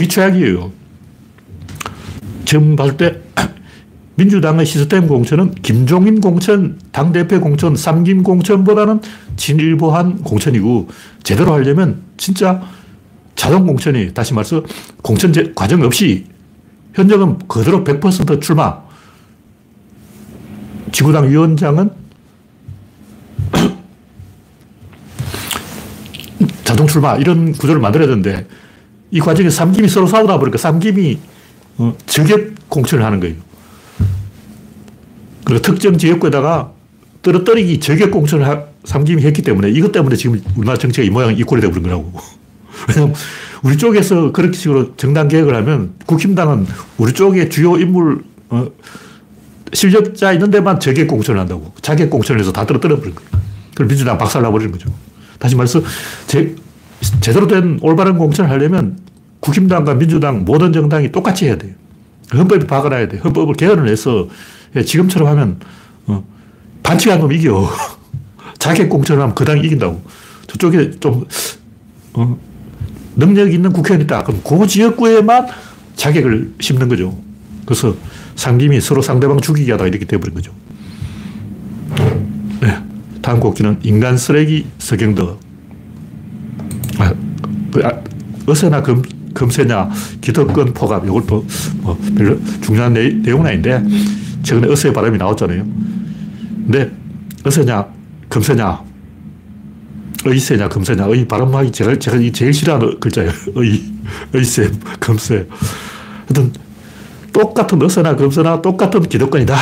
이 0.00 0.08
최악이에요. 0.08 0.72
지금 2.44 2.76
봤을 2.76 2.96
때 2.96 3.20
민주당의 4.16 4.66
시스템 4.66 5.06
공천은 5.06 5.54
김종인 5.62 6.20
공천, 6.20 6.78
당대표 6.92 7.40
공천, 7.40 7.76
삼김 7.76 8.22
공천보다는 8.22 9.00
진일보한 9.36 10.22
공천이고 10.22 10.88
제대로 11.22 11.52
하려면 11.54 12.02
진짜 12.16 12.60
자동 13.40 13.66
공천이 13.66 14.12
다시 14.12 14.34
말해서 14.34 14.62
공천 15.00 15.32
과정 15.54 15.80
없이 15.80 16.26
현역은 16.92 17.38
그대로 17.48 17.82
100% 17.82 18.38
출마. 18.42 18.82
지구당 20.92 21.30
위원장은 21.30 21.90
자동 26.64 26.86
출마 26.86 27.16
이런 27.16 27.52
구조를 27.52 27.80
만들어야 27.80 28.08
되는데 28.08 28.46
이 29.10 29.20
과정에 29.20 29.48
삼김이 29.48 29.88
서로 29.88 30.06
싸우다 30.06 30.38
보니까 30.38 30.58
삼김이 30.58 31.18
어, 31.78 31.96
저격 32.04 32.68
공천을 32.68 33.02
하는 33.02 33.20
거예요. 33.20 33.36
그리고 35.44 35.62
특정 35.62 35.96
지역구에다가 35.96 36.74
떨어뜨리기 37.22 37.80
저격 37.80 38.10
공천을 38.10 38.66
삼김이 38.84 39.22
했기 39.22 39.40
때문에 39.40 39.70
이것 39.70 39.92
때문에 39.92 40.16
지금 40.16 40.42
우리나라 40.58 40.76
정치가 40.76 41.06
이 41.06 41.08
모양 41.08 41.34
이 41.34 41.42
꼴이 41.42 41.62
되어버린 41.62 41.84
거라고. 41.84 42.39
왜냐면 42.88 43.14
우리 43.62 43.76
쪽에서 43.76 44.32
그렇게 44.32 44.56
식으로 44.56 44.96
정당 44.96 45.28
개혁을 45.28 45.54
하면 45.56 45.94
국힘당은 46.06 46.66
우리 46.98 47.12
쪽에 47.12 47.48
주요 47.48 47.76
인물, 47.76 48.24
어, 48.48 48.66
실력자 49.72 50.32
있는 50.32 50.50
데만 50.50 50.80
저격 50.80 51.08
공천을 51.08 51.40
한다고. 51.40 51.72
자격 51.82 52.10
공천을 52.10 52.40
해서 52.40 52.52
다 52.52 52.66
떨어뜨려 52.66 52.98
버린 52.98 53.14
거예요. 53.14 53.30
그럼 53.74 53.88
민주당 53.88 54.18
박살나 54.18 54.50
버리는 54.50 54.72
거죠. 54.72 54.90
다시 55.38 55.54
말해서 55.56 55.82
제, 56.26 56.54
제대로 57.20 57.46
된 57.46 57.78
올바른 57.82 58.18
공천을 58.18 58.50
하려면 58.50 58.98
국힘당과 59.40 59.94
민주당 59.94 60.44
모든 60.44 60.72
정당이 60.72 61.12
똑같이 61.12 61.46
해야 61.46 61.56
돼요. 61.56 61.72
헌법에 62.32 62.66
박아놔야 62.66 63.08
돼. 63.08 63.18
헌법을 63.18 63.54
개헌을 63.54 63.88
해서 63.88 64.28
지금처럼 64.84 65.28
하면 65.28 65.60
어, 66.06 66.24
반칙한 66.82 67.20
놈 67.20 67.32
이겨. 67.32 67.68
자객 68.58 68.88
공천을 68.88 69.22
하면 69.22 69.34
그 69.34 69.44
당이 69.44 69.62
이긴다고. 69.62 70.02
저쪽에 70.46 70.90
좀 71.00 71.24
어, 72.12 72.38
능력 73.16 73.52
있는 73.52 73.72
국회의원이 73.72 74.04
있다. 74.04 74.24
그럼 74.24 74.40
그 74.42 74.66
지역구에만 74.66 75.46
자객을 75.96 76.54
심는 76.60 76.88
거죠. 76.88 77.16
그래서 77.64 77.94
상김이 78.36 78.80
서로 78.80 79.02
상대방 79.02 79.40
죽이게 79.40 79.72
하다가 79.72 79.88
이렇게 79.88 80.04
돼버린 80.04 80.34
거죠. 80.34 80.52
네. 82.60 82.76
다음 83.22 83.40
곡기는 83.40 83.78
인간 83.82 84.16
쓰레기 84.16 84.66
서경덕. 84.78 85.40
아, 86.98 87.14
그, 87.72 87.84
아, 87.84 88.00
어서나 88.46 88.82
금, 88.82 89.02
금세냐, 89.34 89.90
기득권 90.20 90.72
포갑, 90.74 91.04
이걸 91.04 91.22
뭐, 91.22 91.46
뭐, 91.82 91.98
별로 92.16 92.38
중요한 92.60 92.94
내, 92.94 93.08
내용은 93.10 93.46
아닌데, 93.46 93.82
최근에 94.42 94.70
어서의 94.72 94.92
발음이 94.92 95.18
나왔잖아요. 95.18 95.64
근데, 96.66 96.90
어서냐, 97.44 97.86
금세냐, 98.28 98.89
의세냐, 100.24 100.68
금세냐, 100.68 101.06
의 101.06 101.26
발음하기 101.26 101.72
제가, 101.72 101.98
제가 101.98 102.18
제일 102.32 102.52
싫어하는 102.52 103.00
글자예요. 103.00 103.30
의, 103.56 103.82
의세, 104.32 104.70
금세. 104.98 105.46
하여튼, 106.26 106.52
똑같은 107.32 107.80
어서나 107.82 108.16
금세나 108.16 108.60
똑같은 108.60 109.02
기득권이다. 109.02 109.56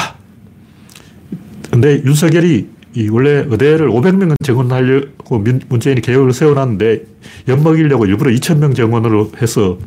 근데 1.70 2.02
윤석열이 2.04 2.68
이 2.94 3.08
원래 3.10 3.44
의대를 3.46 3.90
500명 3.90 4.34
정원하려고 4.42 5.44
문재인이 5.68 6.00
계획을 6.00 6.32
세워놨는데 6.32 7.04
엿먹이려고 7.46 8.06
일부러 8.06 8.30
2,000명 8.30 8.74
정원으로 8.74 9.32
해서 9.40 9.78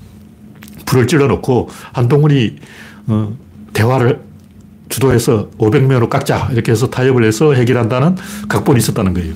불을 0.85 1.07
찔러놓고 1.07 1.69
한동훈이 1.93 2.55
어, 3.07 3.35
대화를 3.73 4.21
주도해서 4.89 5.49
500명으로 5.57 6.09
깎자 6.09 6.49
이렇게 6.51 6.71
해서 6.71 6.89
타협을 6.89 7.23
해서 7.23 7.53
해결한다는 7.53 8.15
각본이 8.47 8.77
있었다는 8.79 9.13
거예요. 9.13 9.33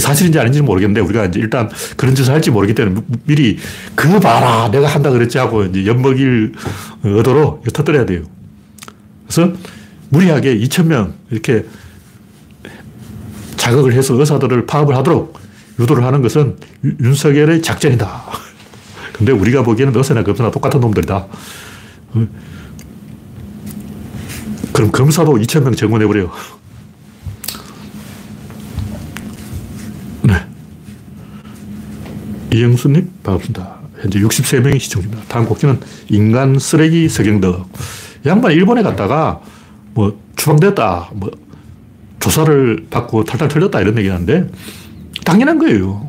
사실인지 0.00 0.38
아닌지는 0.38 0.66
모르겠는데 0.66 1.00
우리가 1.00 1.26
이제 1.26 1.40
일단 1.40 1.70
그런 1.96 2.14
짓을 2.14 2.32
할지 2.32 2.50
모르기 2.50 2.74
때문에 2.74 3.00
미리 3.24 3.58
그 3.94 4.20
봐라 4.20 4.70
내가 4.70 4.86
한다 4.86 5.10
그랬지 5.10 5.38
하고 5.38 5.64
이제 5.64 5.86
엿먹일 5.86 6.52
의도로 7.02 7.62
터뜨려야 7.72 8.06
돼요. 8.06 8.22
그래서 9.26 9.52
무리하게 10.10 10.58
2,000명 10.58 11.12
이렇게 11.30 11.64
자극을 13.56 13.92
해서 13.92 14.14
의사들을 14.14 14.66
파업을 14.66 14.96
하도록 14.96 15.38
유도를 15.78 16.04
하는 16.04 16.22
것은 16.22 16.56
윤석열의 16.84 17.62
작전이다. 17.62 18.22
근데 19.12 19.32
우리가 19.32 19.62
보기에는 19.62 19.96
의사나 19.96 20.22
검사나 20.22 20.50
똑같은 20.50 20.80
놈들이다. 20.80 21.26
그럼 24.72 24.92
검사도 24.92 25.34
2,000명 25.34 25.76
정원해버려요. 25.76 26.30
이영수님, 32.56 33.10
반갑습니다. 33.22 33.76
현재 34.00 34.18
63명이 34.18 34.80
시청 34.80 35.02
중입니다. 35.02 35.24
다음 35.28 35.44
곡지는 35.44 35.78
인간 36.08 36.58
쓰레기 36.58 37.06
서경덕. 37.06 37.68
양반 38.24 38.52
일본에 38.52 38.82
갔다가 38.82 39.42
뭐 39.92 40.18
추방됐다, 40.36 41.10
뭐 41.14 41.30
조사를 42.18 42.86
받고 42.88 43.24
탈탈 43.24 43.48
털렸다 43.48 43.82
이런 43.82 43.98
얘기 43.98 44.08
하는데 44.08 44.48
당연한 45.26 45.58
거예요. 45.58 46.08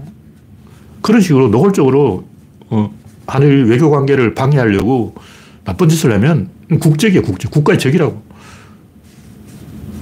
그런 1.02 1.20
식으로 1.20 1.50
노골적으로 1.50 2.26
어, 2.70 2.94
한일 3.28 3.66
외교 3.66 3.92
관계를 3.92 4.34
방해하려고 4.34 5.16
나쁜 5.66 5.90
짓을 5.90 6.14
하면 6.14 6.50
국적이에요, 6.80 7.24
국적. 7.24 7.52
국가의 7.52 7.78
적이라고. 7.78 8.22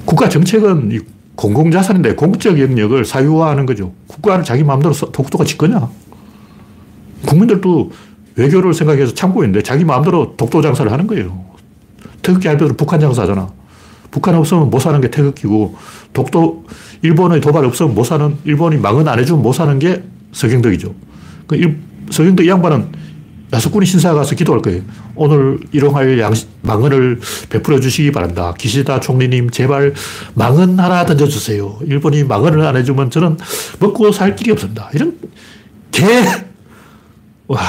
국가 0.05 0.29
정책은 0.29 1.01
공공자산인데 1.35 2.13
공적 2.13 2.59
영역을 2.59 3.03
사유화하는 3.03 3.65
거죠. 3.65 3.93
국가를 4.05 4.43
자기 4.43 4.63
마음대로 4.63 4.93
독도가 4.93 5.43
질 5.43 5.57
거냐? 5.57 5.89
국민들도 7.25 7.91
외교를 8.35 8.73
생각해서 8.73 9.13
참고 9.13 9.43
있는데 9.43 9.61
자기 9.61 9.85
마음대로 9.85 10.35
독도 10.35 10.61
장사를 10.61 10.91
하는 10.91 11.07
거예요. 11.07 11.45
태극기 12.21 12.47
할배들 12.47 12.75
북한 12.75 12.99
장사하잖아. 12.99 13.49
북한 14.11 14.35
없으면 14.35 14.69
못 14.69 14.79
사는 14.79 14.99
게 15.01 15.09
태극기고 15.09 15.75
독도 16.13 16.65
일본의 17.01 17.41
도발 17.41 17.65
없으면 17.65 17.93
못 17.93 18.03
사는 18.03 18.35
일본이 18.45 18.77
망은 18.77 19.07
안 19.07 19.19
해주면 19.19 19.41
못 19.41 19.53
사는 19.53 19.77
게 19.79 20.03
서경덕이죠. 20.31 20.93
그 21.47 21.77
서경덕 22.09 22.47
양반은 22.47 22.87
야수꾼이 23.53 23.85
신사 23.85 24.13
가서 24.13 24.35
기도할 24.35 24.61
거예요. 24.61 24.81
오늘 25.15 25.59
일용할 25.71 26.19
양, 26.19 26.33
망언을 26.61 27.19
베풀어 27.49 27.79
주시기 27.79 28.11
바란다. 28.11 28.53
기시다 28.57 28.99
총리님, 28.99 29.51
제발 29.51 29.93
망언 30.33 30.79
하나 30.79 31.05
던져주세요. 31.05 31.79
일본이 31.85 32.23
망언을 32.23 32.65
안 32.65 32.75
해주면 32.75 33.11
저는 33.11 33.37
먹고 33.79 34.11
살 34.11 34.35
길이 34.35 34.51
없습니다. 34.51 34.89
이런 34.93 35.17
개! 35.91 36.05
와, 37.47 37.59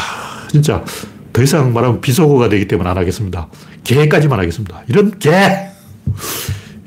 진짜 0.48 0.84
더 1.32 1.42
이상 1.42 1.72
말하면 1.72 2.00
비속어가 2.00 2.48
되기 2.48 2.66
때문에 2.66 2.88
안 2.88 2.96
하겠습니다. 2.96 3.48
개까지만 3.84 4.38
하겠습니다. 4.38 4.82
이런 4.88 5.18
개! 5.18 5.30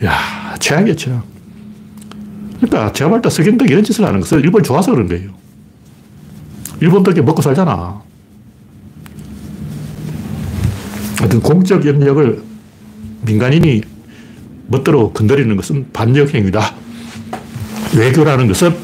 야, 0.04 0.56
최악이야, 0.60 0.95
최악. 0.95 1.23
그러니까 2.58 2.91
제가 2.93 3.10
볼때 3.10 3.30
석영덕 3.30 3.69
이런 3.69 3.84
짓을 3.84 4.06
하는 4.06 4.19
것은 4.19 4.39
일본이 4.39 4.63
좋아서 4.63 4.91
그런 4.91 5.08
거예요. 5.08 5.32
일본 6.82 7.04
덕에 7.04 7.21
먹고 7.21 7.41
살잖아. 7.41 8.02
하여튼 11.17 11.41
공적 11.41 11.86
영역을 11.86 12.41
민간인이 13.21 13.82
멋대로 14.67 15.12
건드리는 15.12 15.56
것은 15.56 15.88
반역 15.91 16.34
행위다. 16.34 16.73
외교라는 17.95 18.47
것은 18.47 18.75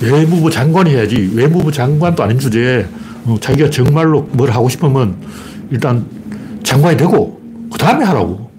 외무부 0.00 0.50
장관이 0.50 0.90
해야지 0.90 1.30
외무부 1.34 1.70
장관도 1.70 2.22
아닌 2.22 2.38
주제에 2.38 2.80
어, 2.80 3.01
자기가 3.40 3.70
정말로 3.70 4.22
뭘 4.32 4.50
하고 4.50 4.68
싶으면 4.68 5.16
일단 5.70 6.06
장관이 6.62 6.96
되고 6.96 7.40
그 7.70 7.78
다음에 7.78 8.04
하라고. 8.04 8.50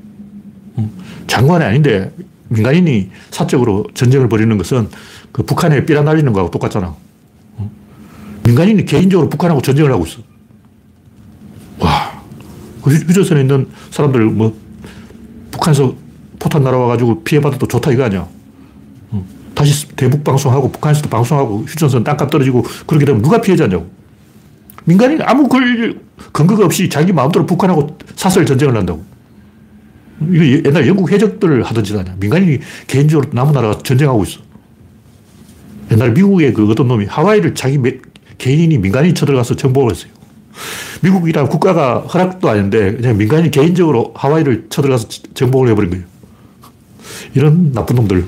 어, 0.76 0.89
장관이 1.28 1.63
아닌데 1.63 2.12
민간인이 2.49 3.10
사적으로 3.32 3.86
전쟁을 3.93 4.30
벌이는 4.30 4.58
것은 4.58 4.89
그 5.32 5.43
북한에 5.43 5.86
삐라 5.86 6.04
날리는 6.04 6.32
거하고 6.34 6.52
똑같잖아. 6.52 6.95
어? 7.58 7.71
민간인이 8.43 8.86
개인적으로 8.86 9.30
북한하고 9.30 9.62
전쟁을 9.62 9.91
하고 9.91 10.06
있어. 10.06 10.19
와. 11.80 12.23
그 12.82 12.91
휴전선에 12.91 13.41
있는 13.41 13.67
사람들 13.91 14.26
뭐 14.26 14.56
북한에서 15.52 15.95
포탄 16.39 16.63
날아와가지고 16.63 17.23
피해받아도 17.23 17.67
좋다 17.67 17.91
이거 17.91 18.04
아니야. 18.04 18.28
어? 19.12 19.26
다시 19.56 19.88
대북 19.95 20.23
방송하고 20.23 20.71
북한에서도 20.71 21.10
방송하고 21.10 21.63
휴전선 21.67 22.04
땅값 22.04 22.30
떨어지고 22.30 22.63
그렇게 22.86 23.06
되면 23.06 23.21
누가 23.21 23.41
피해자냐고. 23.41 24.03
민간인 24.86 25.22
아무 25.22 25.48
걸 25.48 26.00
근거가 26.32 26.65
없이 26.65 26.89
자기 26.89 27.13
마음대로 27.13 27.46
북한하고 27.46 27.98
사설 28.15 28.46
전쟁을 28.46 28.76
한다고. 28.76 29.04
이거 30.32 30.69
옛날 30.69 30.88
영국 30.88 31.12
해적들 31.12 31.63
하던 31.63 31.84
짓 31.84 31.96
아니야. 31.98 32.15
민간인이 32.19 32.60
개인적으로 32.88 33.30
남은 33.34 33.54
나라가 33.54 33.78
전쟁하고 33.80 34.24
있어. 34.24 34.39
옛날 35.91 36.12
미국의 36.12 36.54
그 36.54 36.69
어떤 36.69 36.88
놈이 36.88 37.06
하와이를 37.06 37.56
자기 37.56 37.80
개인이 38.38 38.78
민간인이 38.78 39.13
쳐들어가서 39.13 39.56
정복을 39.56 39.91
했어요. 39.91 40.12
미국이란 41.02 41.50
국가가 41.50 42.00
허락도 42.00 42.48
아닌데 42.48 42.96
그냥 42.96 43.17
민간인 43.17 43.52
개인적으로 43.52 44.13
하와이를 44.15 44.67
쳐들어가서 44.69 45.08
정복을 45.34 45.69
해버린 45.69 45.89
거예요. 45.91 46.06
이런 47.34 47.72
나쁜 47.72 47.96
놈들. 47.96 48.26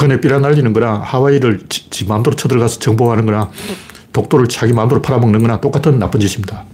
북한에 0.00 0.20
삐라 0.20 0.38
날리는 0.38 0.72
거나 0.72 0.94
하와이를 0.94 1.60
지, 1.68 1.90
지 1.90 2.06
마음대로 2.06 2.34
쳐들어가서 2.34 2.78
정복하는 2.78 3.26
거나 3.26 3.50
독도를 4.12 4.48
자기 4.48 4.72
마음대로 4.72 5.02
팔아먹는 5.02 5.40
거나 5.42 5.60
똑같은 5.60 5.98
나쁜 5.98 6.20
짓입니다. 6.20 6.64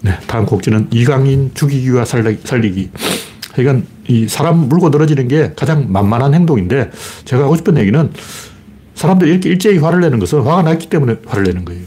네, 0.00 0.18
다음 0.26 0.46
곡지는 0.46 0.88
이강인 0.90 1.52
죽이기와 1.52 2.06
살리기. 2.06 2.90
그러니까 3.52 3.86
이 4.08 4.28
사람 4.28 4.68
물고 4.68 4.88
늘어지는 4.88 5.28
게 5.28 5.52
가장 5.54 5.92
만만한 5.92 6.32
행동인데 6.32 6.90
제가 7.26 7.44
하고 7.44 7.56
싶은 7.56 7.76
얘기는 7.76 8.12
사람들이 8.94 9.30
이렇게 9.30 9.50
일제히 9.50 9.78
화를 9.78 10.00
내는 10.00 10.18
것은 10.18 10.40
화가 10.40 10.62
났기 10.62 10.88
때문에 10.88 11.16
화를 11.26 11.44
내는 11.44 11.64
거예요. 11.66 11.86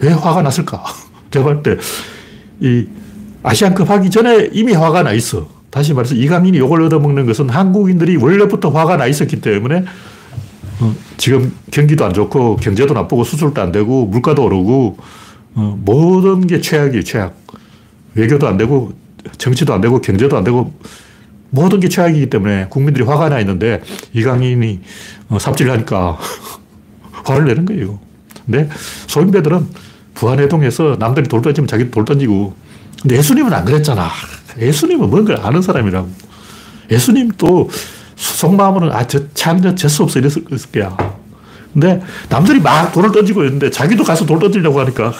왜 0.00 0.10
화가 0.10 0.40
났을까? 0.42 0.84
제가 1.30 1.44
볼 1.44 1.62
때, 1.62 1.76
이 2.60 2.86
아시안컵 3.42 3.90
하기 3.90 4.10
전에 4.10 4.48
이미 4.52 4.72
화가 4.72 5.02
나 5.02 5.12
있어. 5.12 5.55
다시 5.76 5.92
말해서 5.92 6.14
이강인이 6.14 6.56
욕을 6.56 6.80
얻어먹는 6.84 7.26
것은 7.26 7.50
한국인들이 7.50 8.16
원래부터 8.16 8.70
화가 8.70 8.96
나 8.96 9.06
있었기 9.06 9.42
때문에 9.42 9.84
어, 10.80 10.94
지금 11.18 11.52
경기도 11.70 12.06
안 12.06 12.14
좋고 12.14 12.56
경제도 12.56 12.94
나쁘고 12.94 13.24
수술도 13.24 13.60
안 13.60 13.72
되고 13.72 14.06
물가도 14.06 14.42
오르고 14.42 14.96
어, 15.54 15.78
모든 15.84 16.46
게 16.46 16.62
최악이에요, 16.62 17.04
최악. 17.04 17.36
외교도 18.14 18.48
안 18.48 18.56
되고 18.56 18.94
정치도 19.36 19.74
안 19.74 19.82
되고 19.82 20.00
경제도 20.00 20.38
안 20.38 20.44
되고 20.44 20.72
모든 21.50 21.78
게 21.78 21.90
최악이기 21.90 22.30
때문에 22.30 22.68
국민들이 22.70 23.04
화가 23.04 23.28
나 23.28 23.38
있는데 23.40 23.82
이강인이 24.14 24.80
어, 25.28 25.38
삽질을 25.38 25.72
하니까 25.72 26.16
화를 27.26 27.44
내는 27.44 27.66
거예요. 27.66 27.98
근데 28.46 28.70
소인배들은 29.08 29.66
부안해동에서 30.14 30.96
남들이 30.98 31.28
돌 31.28 31.42
던지면 31.42 31.68
자기도 31.68 31.90
돌 31.90 32.06
던지고 32.06 32.54
근데 33.02 33.18
예수님은 33.18 33.52
안 33.52 33.66
그랬잖아. 33.66 34.08
예수님은 34.58 35.10
뭔가 35.10 35.46
아는 35.46 35.62
사람이라고. 35.62 36.08
예수님 36.90 37.32
또 37.36 37.68
속마음으로는 38.16 38.94
아, 38.94 39.06
저 39.06 39.20
참, 39.34 39.60
저 39.60 39.74
재수 39.74 40.02
없어 40.02 40.18
이랬을 40.18 40.44
거야. 40.72 40.96
근데 41.72 42.00
남들이 42.28 42.60
막 42.60 42.90
돌을 42.92 43.12
던지고 43.12 43.44
있는데 43.44 43.70
자기도 43.70 44.02
가서 44.02 44.24
돌 44.24 44.38
던지려고 44.38 44.80
하니까 44.80 45.12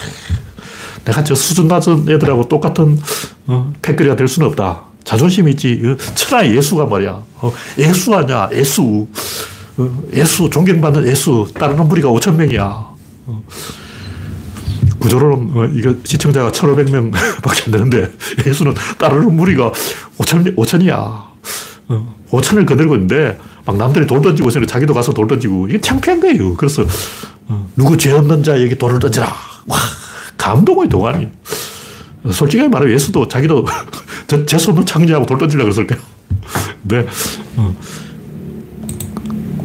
내가 1.05 1.23
저 1.23 1.35
수준 1.35 1.69
낮은 1.69 2.09
애들하고 2.09 2.49
똑같은 2.49 2.99
어, 3.47 3.73
패거리가 3.83 4.17
될 4.17 4.27
수는 4.27 4.49
없다. 4.49 4.83
자존심이 5.05 5.53
있지. 5.53 5.81
천하의 6.15 6.57
예수가 6.57 6.87
말이야. 6.87 7.23
어, 7.37 7.53
예수 7.79 8.15
아냐, 8.15 8.49
예수. 8.53 9.07
어, 9.77 10.03
예수, 10.15 10.51
존경받는 10.51 11.07
예수. 11.07 11.47
따르는 11.55 11.87
무리가 11.87 12.09
5천 12.09 12.35
명이야. 12.35 12.63
어, 12.65 13.45
구조로는 15.07 15.51
어, 15.55 15.65
이거 15.73 15.95
시청자가 16.05 16.51
1,500명 16.51 17.13
밖에 17.43 17.63
안 17.67 17.71
되는데 17.71 18.11
예수는 18.45 18.75
따르는 18.99 19.35
무리가 19.35 19.71
5천, 20.19 20.57
5천이야. 20.57 21.27
5천을 22.31 22.63
어, 22.63 22.67
거들고 22.67 22.95
있는데 22.97 23.39
막 23.65 23.77
남들이 23.77 24.07
돌 24.07 24.21
던지고 24.21 24.49
있으니까 24.49 24.71
자기도 24.71 24.95
가서 24.95 25.13
돌 25.13 25.29
던지고 25.29 25.69
이게 25.69 25.81
창피한 25.81 26.21
거예요. 26.21 26.55
그래서 26.55 26.85
어, 27.47 27.69
누구 27.77 27.97
죄 27.97 28.13
없는 28.13 28.43
자에게 28.43 28.77
돌을 28.77 28.99
던지라. 28.99 29.27
와, 29.67 29.79
감동의 30.37 30.89
동안이. 30.89 31.29
솔직히 32.33 32.67
말하면 32.67 32.93
예수도 32.93 33.29
자기도 33.29 33.65
제 34.47 34.59
손을 34.59 34.85
창조하고 34.85 35.27
돌 35.27 35.39
던지려고 35.39 35.71
그랬을 35.71 35.87
거예요. 35.87 36.03
근데 36.83 37.07
어, 37.57 37.77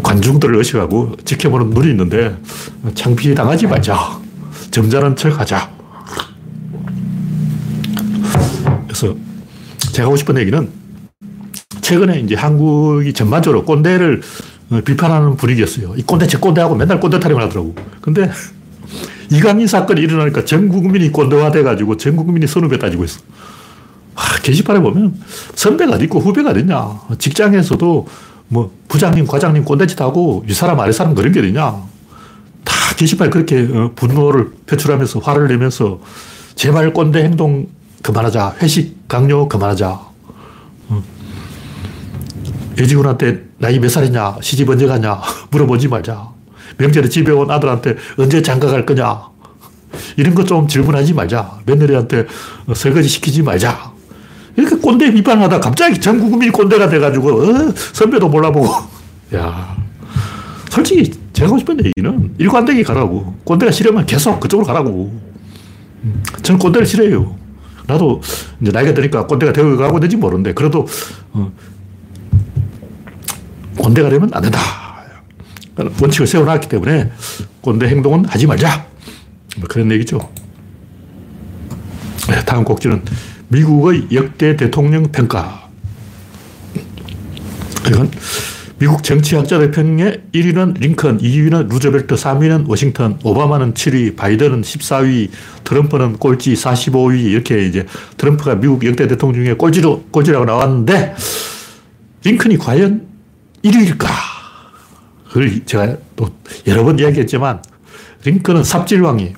관중들을 0.04 0.56
의식하고 0.56 1.15
지켜보는 1.25 1.71
눈이 1.71 1.89
있는데 1.91 2.38
창피 2.93 3.34
당하지 3.34 3.65
말자. 3.65 4.21
점잖은 4.72 5.16
척 5.16 5.40
하자. 5.40 5.70
그래서 8.88 9.16
제가 9.92 10.08
하고 10.08 10.16
싶은 10.16 10.38
얘기는 10.38 10.70
최근에 11.82 12.22
이제 12.22 12.36
한국이 12.36 13.14
전반적으로 13.14 13.66
꼰대를 13.66 14.22
비판하는 14.86 15.36
분위기였어요. 15.36 15.94
이 15.98 16.02
꼰대, 16.04 16.28
제 16.28 16.38
꼰대하고 16.38 16.76
맨날 16.76 17.00
꼰대 17.00 17.20
타령을 17.20 17.44
하더라고. 17.44 17.76
근데 18.00 18.32
이강인 19.30 19.68
사건이 19.68 20.02
일어나니까 20.02 20.46
전 20.46 20.70
국민이 20.70 21.12
꼰대화 21.12 21.52
돼가지고 21.52 21.98
전 21.98 22.16
국민이 22.16 22.48
선후배 22.48 22.80
따지고 22.80 23.04
있어. 23.04 23.20
와, 24.16 24.24
게시판에 24.42 24.80
보면 24.80 25.20
선배가 25.56 25.94
어디 25.94 26.06
있고 26.06 26.20
후배가 26.20 26.52
어딨냐. 26.52 27.02
직장에서도 27.18 28.08
뭐 28.48 28.72
부장님, 28.88 29.28
과장님 29.28 29.64
꼰대짓 29.66 30.00
하고 30.02 30.46
이 30.48 30.54
사람 30.54 30.80
아래 30.80 30.92
사람 30.92 31.16
그런 31.16 31.32
게 31.32 31.40
어딨냐. 31.40 31.90
다 33.02 33.06
게시판에 33.06 33.30
그렇게 33.32 33.68
어, 33.74 33.92
분노를 33.96 34.52
표출하면서 34.68 35.20
화를 35.20 35.48
내면서 35.48 36.00
제발 36.56 36.94
꼰대 36.94 37.24
행동 37.24 37.68
그만하자. 38.04 38.56
회식 38.62 39.08
강요 39.08 39.48
그만하자. 39.48 39.90
어. 40.90 41.04
여직원한테 42.78 43.44
나이 43.58 43.80
몇 43.80 43.90
살이냐, 43.90 44.38
시집 44.42 44.70
언제 44.70 44.86
가냐 44.86 45.20
물어보지 45.50 45.88
말자. 45.88 46.30
명절에 46.78 47.10
집에 47.10 47.32
온 47.32 47.50
아들한테 47.50 47.96
언제 48.18 48.42
장가 48.42 48.68
갈 48.68 48.86
거냐. 48.86 49.30
이런 50.18 50.36
거 50.36 50.44
좀 50.44 50.68
질문하지 50.68 51.14
말자. 51.14 51.60
며느리한테 51.66 52.26
설거지 52.76 53.08
시키지 53.10 53.42
말자. 53.42 53.92
이렇게 54.58 54.76
꼰대 54.76 55.12
비판하다 55.14 55.60
갑자기 55.60 56.00
전 56.00 56.20
국민이 56.20 56.52
꼰대가 56.52 56.88
돼가지고, 56.90 57.42
어, 57.42 57.74
선배도 57.94 58.30
몰라보고. 58.30 58.68
야 59.36 59.76
솔직히 60.70 61.12
제가 61.34 61.48
하고 61.48 61.58
싶은 61.60 61.78
얘기는 61.86 62.36
일관되게 62.38 62.84
가라고. 62.84 63.36
꼰대가 63.44 63.72
싫으면 63.72 64.06
계속 64.06 64.39
그쪽으로 64.39 64.65
가라고. 64.65 65.20
음, 66.04 66.24
저는 66.41 66.60
꼰대를 66.60 66.86
싫어해요. 66.86 67.36
나도 67.88 68.22
이제 68.62 68.72
나이가 68.72 68.94
드니까 68.94 69.28
꼰대가 69.28 69.54
되어 69.54 69.76
가고 69.78 69.98
있는지 69.98 70.17
모르는데, 70.17 70.54
그래도, 70.54 70.86
어, 71.34 71.52
꼰대가 73.78 74.10
되면 74.10 74.30
안 74.34 74.41
된다. 74.41 74.60
원칙을 76.02 76.28
세워놨기 76.28 76.70
때문에 76.70 77.12
꼰대 77.62 77.88
행동은 77.88 78.26
하지 78.26 78.46
말자. 78.46 78.86
뭐 79.58 79.67
그런 79.67 79.91
얘기죠. 79.91 80.20
네, 82.28 82.44
다음 82.46 82.63
곡지는 82.63 83.04
미국의 83.48 84.08
역대 84.13 84.56
대통령 84.56 85.12
평가. 85.12 85.70
이건 87.88 88.12
미국 88.82 89.04
정치학자들 89.04 89.70
평에 89.70 90.24
1위는 90.34 90.80
링컨, 90.80 91.20
2위는 91.20 91.70
루즈벨트, 91.70 92.15
3위는 92.15 92.67
워싱턴, 92.67 93.20
오바마는 93.24 93.76
7위, 93.76 94.15
바이든은 94.15 94.63
14위, 94.63 95.30
트럼프는 95.63 96.17
꼴찌 96.17 96.56
45위, 96.56 97.26
이렇게 97.26 97.63
이제 97.67 97.86
트럼프가 98.17 98.56
미국 98.56 98.84
역대 98.84 99.08
대통령 99.08 99.44
중에 99.46 99.54
꼴찌로, 99.54 100.06
꼴찌라고 100.10 100.46
나왔는데, 100.46 101.13
링컨이 102.24 102.58
과연 102.58 103.06
1위일까? 103.63 104.08
그걸 105.28 105.63
제가 105.63 105.98
또 106.15 106.30
여러 106.65 106.84
번 106.84 106.98
이야기했지만, 106.98 107.62
링컨은 108.26 108.63
삽질왕이 108.63 109.34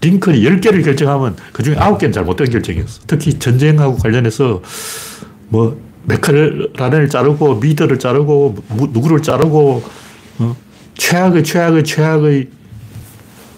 링컨이 0.00 0.40
10개를 0.40 0.82
결정하면 0.82 1.36
그 1.52 1.62
중에 1.62 1.74
9개는 1.74 2.14
잘못된 2.14 2.48
결정이었어. 2.48 3.02
특히 3.06 3.38
전쟁하고 3.38 3.98
관련해서 3.98 4.62
뭐 5.48 5.85
메크라렌을 6.06 7.08
자르고 7.08 7.56
미드를 7.56 7.98
자르고 7.98 8.56
누구를 8.92 9.22
자르고 9.22 9.82
어? 10.38 10.56
최악의 10.94 11.44
최악의 11.44 11.84
최악의 11.84 12.48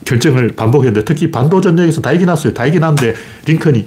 결정을 0.04 0.48
반복했는데 0.56 1.04
특히 1.04 1.30
반도 1.30 1.60
전쟁에서 1.60 2.00
다 2.00 2.12
이겨났어요. 2.12 2.54
다 2.54 2.66
이겨났는데 2.66 3.14
링컨이 3.46 3.86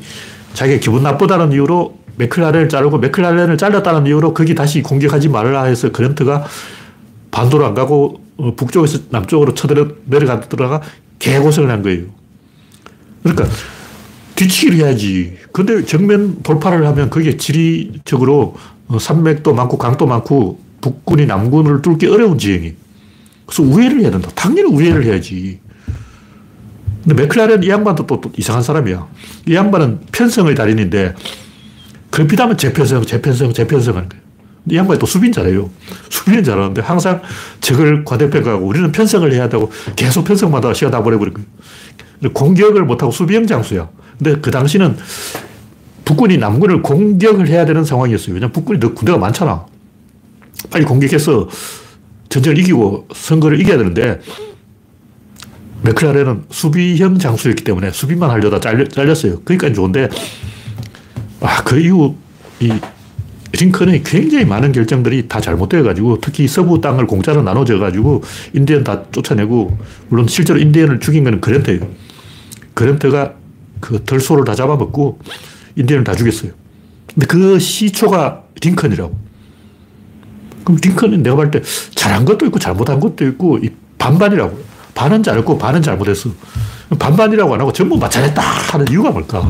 자기가 0.53 0.79
기분 0.79 1.03
나쁘다는 1.03 1.51
이유로 1.51 1.99
메클라렌을 2.17 2.69
자르고 2.69 2.99
메클라렌을 2.99 3.57
잘랐다는 3.57 4.05
이유로 4.05 4.33
거기 4.33 4.53
다시 4.53 4.83
공격하지 4.83 5.29
말라 5.29 5.63
해서 5.63 5.91
그런트가 5.91 6.45
반도로 7.31 7.65
안 7.65 7.73
가고 7.73 8.21
어, 8.37 8.53
북쪽에서 8.55 8.99
남쪽으로 9.09 9.53
쳐내려가더라가 9.55 10.81
개고생을 11.19 11.71
한 11.71 11.81
거예요. 11.81 12.05
그러니까 13.23 13.47
뒤치기를 14.35 14.85
해야지. 14.85 15.37
근데 15.51 15.85
정면 15.85 16.41
돌파를 16.43 16.85
하면 16.87 17.09
그게 17.09 17.37
지리적으로 17.37 18.55
어, 18.87 18.99
산맥도 18.99 19.53
많고 19.53 19.77
강도 19.77 20.05
많고 20.05 20.59
북군이 20.81 21.25
남군을 21.25 21.81
뚫기 21.81 22.07
어려운 22.07 22.37
지형이. 22.37 22.73
그래서 23.45 23.63
우회를 23.63 24.01
해야 24.01 24.11
된다. 24.11 24.29
당연히 24.35 24.69
우회를 24.69 25.05
해야지. 25.05 25.59
근데 27.03 27.21
맥클라렌 27.21 27.63
이 27.63 27.69
양반도 27.69 28.05
또, 28.05 28.21
또 28.21 28.31
이상한 28.37 28.63
사람이야. 28.63 29.07
이 29.47 29.55
양반은 29.55 30.01
편성의 30.11 30.55
달인인데 30.55 31.15
급히다면 32.11 32.57
재편성, 32.57 33.05
재편성, 33.05 33.53
재편성 33.53 33.95
하는 33.97 34.09
거예요. 34.09 34.21
이 34.69 34.77
양반이 34.77 34.99
또 34.99 35.05
수빈 35.05 35.31
잘해요. 35.31 35.69
수빈은 36.09 36.43
잘하는데 36.43 36.81
항상 36.81 37.21
적을 37.61 38.05
과대평가하고 38.05 38.65
우리는 38.65 38.91
편성을 38.91 39.31
해야 39.33 39.49
되고 39.49 39.71
계속 39.95 40.23
편성마다 40.23 40.73
시간 40.73 40.91
다 40.91 41.01
보내버린 41.01 41.33
거예요. 41.33 41.47
공격을 42.33 42.85
못하고 42.85 43.11
수비형 43.11 43.47
장수야. 43.47 43.89
근데 44.21 44.39
그 44.39 44.51
당시는 44.51 44.97
북군이 46.05 46.37
남군을 46.37 46.83
공격을 46.83 47.47
해야 47.47 47.65
되는 47.65 47.83
상황이었어요. 47.83 48.35
왜냐면 48.35 48.51
북군이 48.51 48.79
더 48.79 48.93
군대가 48.93 49.17
많잖아. 49.17 49.65
빨리 50.69 50.85
공격해서 50.85 51.49
전쟁을 52.29 52.59
이기고 52.59 53.07
선거를 53.15 53.59
이겨야 53.59 53.77
되는데 53.77 54.21
맥클라렌은 55.81 56.43
수비형 56.51 57.17
장수였기 57.17 57.63
때문에 57.63 57.89
수비만 57.91 58.29
하려다 58.29 58.59
잘렸, 58.59 58.91
잘렸어요. 58.91 59.41
그러니까 59.43 59.73
좋은데 59.73 60.07
아, 61.39 61.63
그 61.63 61.79
이후 61.79 62.15
이 62.59 62.71
링컨의 63.53 64.03
굉장히 64.03 64.45
많은 64.45 64.71
결정들이 64.71 65.27
다 65.27 65.41
잘못되어가지고 65.41 66.21
특히 66.21 66.47
서부 66.47 66.79
땅을 66.79 67.07
공짜로 67.07 67.41
나눠져가지고 67.41 68.21
인디언 68.53 68.83
다 68.83 69.03
쫓아내고 69.11 69.77
물론 70.09 70.27
실제로 70.27 70.59
인디언을 70.59 70.99
죽인 70.99 71.23
건 71.23 71.41
그랜트예요. 71.41 71.87
그랜트가 72.75 73.40
그 73.81 74.03
덜소를 74.05 74.45
다 74.45 74.55
잡아먹고 74.55 75.19
인디언을 75.75 76.03
다 76.05 76.15
죽였어요. 76.15 76.51
근데 77.13 77.25
그 77.27 77.59
시초가 77.59 78.43
링컨이라고. 78.61 79.19
그럼 80.63 80.79
링컨은 80.81 81.23
내가 81.23 81.35
볼 81.35 81.51
때 81.51 81.61
잘한 81.95 82.23
것도 82.23 82.45
있고 82.45 82.59
잘못한 82.59 82.99
것도 82.99 83.25
있고 83.27 83.59
반반이라고. 83.97 84.57
반은 84.93 85.23
잘했고 85.23 85.57
반은 85.57 85.81
잘못했어. 85.81 86.29
반반이라고 86.99 87.53
안 87.53 87.61
하고 87.61 87.73
전부 87.73 87.97
맞잘했다 87.97 88.41
하는 88.41 88.85
이유가 88.89 89.11
뭘까? 89.11 89.49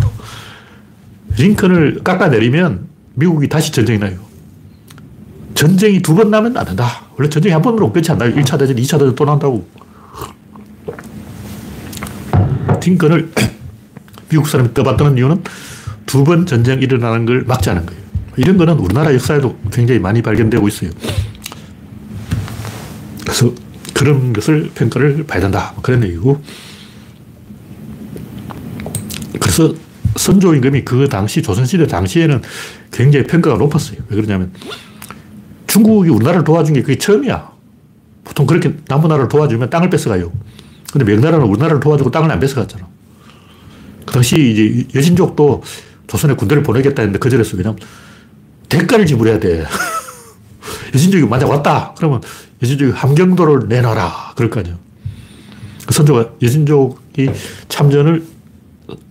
링컨을 1.37 2.01
깎아내리면 2.03 2.87
미국이 3.15 3.47
다시 3.49 3.71
전쟁이 3.71 3.99
나요. 3.99 4.17
전쟁이 5.53 6.01
두 6.01 6.15
번 6.15 6.29
나면 6.31 6.55
안 6.57 6.65
된다. 6.65 6.87
원래 7.17 7.29
전쟁이 7.29 7.51
한 7.53 7.61
번으로 7.61 7.91
끝이 7.91 8.05
안 8.09 8.17
나요. 8.17 8.33
1차 8.33 8.57
대전, 8.57 8.75
2차 8.77 8.91
대전 8.99 9.15
또 9.15 9.25
난다고. 9.25 9.67
링컨을 12.83 13.31
미국 14.31 14.47
사람이 14.47 14.73
떠받드는 14.73 15.17
이유는 15.17 15.43
두 16.05 16.23
번 16.23 16.45
전쟁이 16.45 16.83
일어나는 16.83 17.25
걸 17.25 17.45
않은 17.47 17.85
거예요. 17.85 18.01
이런 18.37 18.57
거는 18.57 18.75
우리나라 18.79 19.13
역사에도 19.13 19.57
굉장히 19.71 19.99
많이 19.99 20.21
발견되고 20.21 20.67
있어요. 20.67 20.89
그래서 23.21 23.53
그런 23.93 24.33
것을 24.33 24.71
평가를 24.73 25.25
봐야 25.25 25.41
된다. 25.41 25.71
뭐 25.75 25.81
그런 25.81 26.03
얘기고. 26.03 26.41
그래서 29.39 29.73
선조 30.15 30.53
임금이 30.55 30.83
그 30.83 31.07
당시 31.07 31.41
조선시대 31.41 31.87
당시에는 31.87 32.41
굉장히 32.91 33.25
평가가 33.27 33.57
높았어요. 33.57 33.99
왜 34.09 34.15
그러냐면 34.15 34.51
중국이 35.67 36.09
우리나라를 36.09 36.43
도와준 36.43 36.73
게 36.73 36.81
그게 36.81 36.97
처음이야. 36.97 37.51
보통 38.23 38.45
그렇게 38.45 38.75
남부 38.87 39.07
나라를 39.07 39.29
도와주면 39.29 39.69
땅을 39.69 39.89
뺏어가요. 39.89 40.31
근데 40.91 41.05
명나라는 41.05 41.45
우리나라를 41.45 41.79
도와주고 41.79 42.11
땅을 42.11 42.29
안 42.31 42.39
뺏어갔잖아. 42.39 42.87
그 44.11 44.15
당시 44.15 44.51
이제 44.51 44.85
여신족도 44.93 45.63
조선에 46.07 46.33
군대를 46.33 46.63
보내겠다 46.63 47.01
했는데 47.01 47.17
거절했어. 47.17 47.55
왜냐면 47.55 47.79
대가를 48.67 49.05
지불해야 49.05 49.39
돼. 49.39 49.63
여신족이 50.93 51.25
만약 51.27 51.49
왔다. 51.49 51.93
그러면 51.95 52.21
여신족이 52.61 52.91
함경도를 52.91 53.69
내놔라. 53.69 54.33
그럴 54.35 54.49
거 54.49 54.59
아니야. 54.59 54.77
그 55.87 55.93
선조가 55.93 56.31
여신족이 56.41 57.29
참전을 57.69 58.25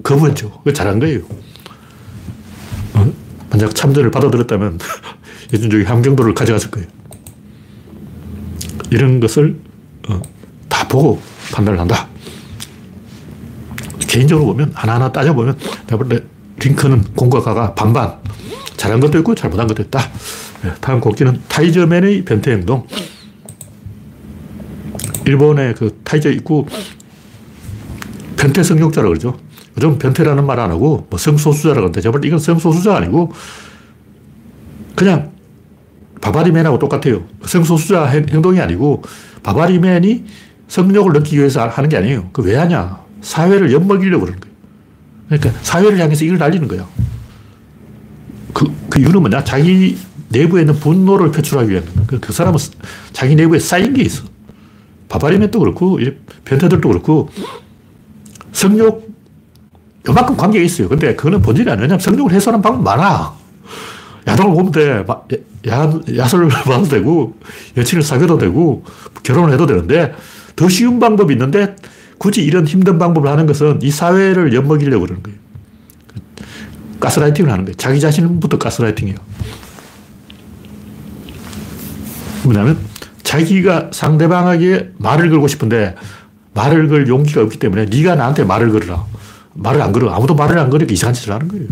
거부했죠. 0.02 0.60
그 0.64 0.72
잘한 0.74 0.98
거예요. 0.98 1.20
어? 2.92 3.12
만약 3.48 3.74
참전을 3.74 4.10
받아들였다면 4.10 4.78
여신족이 5.54 5.84
함경도를 5.84 6.34
가져갔을 6.34 6.70
거예요. 6.70 6.86
이런 8.90 9.18
것을 9.18 9.56
어, 10.10 10.20
다 10.68 10.86
보고 10.88 11.22
판단을 11.54 11.80
한다. 11.80 12.10
개인적으로 14.11 14.46
보면 14.49 14.73
하나하나 14.75 15.12
따져보면 15.12 15.57
내가 15.87 15.96
볼때 15.96 16.25
링컨은 16.59 17.14
공과 17.14 17.40
가가 17.40 17.75
반반. 17.75 18.12
잘한 18.77 18.99
것도 19.01 19.18
있고 19.18 19.35
잘못한 19.35 19.66
것도 19.68 19.83
있다. 19.85 20.01
네, 20.62 20.73
다음 20.81 21.01
곡기는 21.01 21.42
타이저맨의 21.49 22.25
변태 22.25 22.51
행동. 22.51 22.87
일본의 25.27 25.75
그 25.77 26.01
타이저 26.03 26.31
있고 26.33 26.66
변태 28.37 28.62
성욕자라고 28.62 29.11
그러죠. 29.11 29.38
요즘 29.77 29.96
변태라는 29.99 30.44
말 30.44 30.59
안 30.59 30.70
하고 30.70 31.07
뭐 31.09 31.18
성소수자라고 31.18 31.81
하는데 31.83 32.01
제가 32.01 32.18
이건 32.25 32.38
성소수자 32.40 32.96
아니고 32.96 33.33
그냥 34.96 35.31
바바리맨하고 36.20 36.79
똑같아요. 36.81 37.23
성소수자 37.44 38.07
행동이 38.07 38.61
아니고 38.61 39.03
바바리맨이 39.44 40.25
성욕을 40.68 41.12
느끼기 41.12 41.38
위해서 41.38 41.68
하는 41.68 41.88
게 41.88 41.96
아니에요. 41.96 42.29
그 42.33 42.42
왜 42.42 42.57
하냐? 42.57 42.99
사회를 43.20 43.72
엿먹이려고 43.72 44.24
그러는 44.24 44.40
거예요. 44.40 44.54
그러니까 45.28 45.62
사회를 45.62 45.98
향해서 45.98 46.24
이걸 46.24 46.38
날리는 46.38 46.66
거야. 46.66 46.87
그, 48.52 48.66
그 48.88 49.00
이유는 49.00 49.20
뭐냐? 49.20 49.44
자기 49.44 49.96
내부에 50.28 50.62
있는 50.62 50.74
분노를 50.78 51.30
표출하기 51.30 51.70
위한 51.70 51.85
그, 52.06 52.18
그 52.20 52.33
사람은 52.33 52.59
자기 53.12 53.35
내부에 53.35 53.59
쌓인 53.59 53.94
게 53.94 54.02
있어. 54.02 54.24
바바리맨도 55.09 55.59
그렇고, 55.59 55.98
변태들도 56.44 56.88
그렇고, 56.88 57.28
성욕, 58.52 59.11
요만큼 60.09 60.37
관계가 60.37 60.64
있어요. 60.64 60.88
근데 60.88 61.14
그거는 61.14 61.42
본질이 61.42 61.68
아니냐. 61.68 61.83
왜냐면 61.83 62.00
성욕을 62.00 62.33
해소하는 62.33 62.62
방법 62.62 62.83
많아. 62.83 63.35
야동을 64.26 64.54
보면 64.54 64.72
돼. 64.72 65.04
야, 65.68 66.00
야설을 66.16 66.48
봐도 66.64 66.85
되고, 66.85 67.37
여친을 67.76 68.02
사귀어도 68.02 68.38
되고, 68.38 68.85
결혼을 69.22 69.52
해도 69.52 69.66
되는데, 69.66 70.14
더 70.54 70.68
쉬운 70.68 71.00
방법이 71.00 71.35
있는데, 71.35 71.74
굳이 72.20 72.44
이런 72.44 72.66
힘든 72.66 72.98
방법을 72.98 73.30
하는 73.30 73.46
것은 73.46 73.78
이 73.80 73.90
사회를 73.90 74.52
엿먹이려고 74.52 75.06
그러는 75.06 75.22
거예요. 75.22 75.38
가스라이팅을 77.00 77.50
하는 77.50 77.64
거예요. 77.64 77.76
자기 77.78 77.98
자신부터 77.98 78.59
가스라이팅이에요. 78.59 79.16
뭐냐면 82.44 82.78
자기가 83.22 83.90
상대방에게 83.94 84.90
말을 84.98 85.30
걸고 85.30 85.48
싶은데 85.48 85.94
말을 86.52 86.88
걸 86.88 87.09
용기가 87.09 87.40
없기 87.40 87.59
때문에 87.59 87.87
네가 87.87 88.16
나한테 88.16 88.44
말을 88.44 88.70
걸어라. 88.70 89.02
말을 89.54 89.80
안 89.80 89.90
걸어. 89.90 90.11
아무도 90.11 90.35
말을 90.35 90.59
안 90.59 90.68
걸으니까 90.68 90.92
이상한 90.92 91.14
짓을 91.14 91.33
하는 91.33 91.48
거예요. 91.48 91.68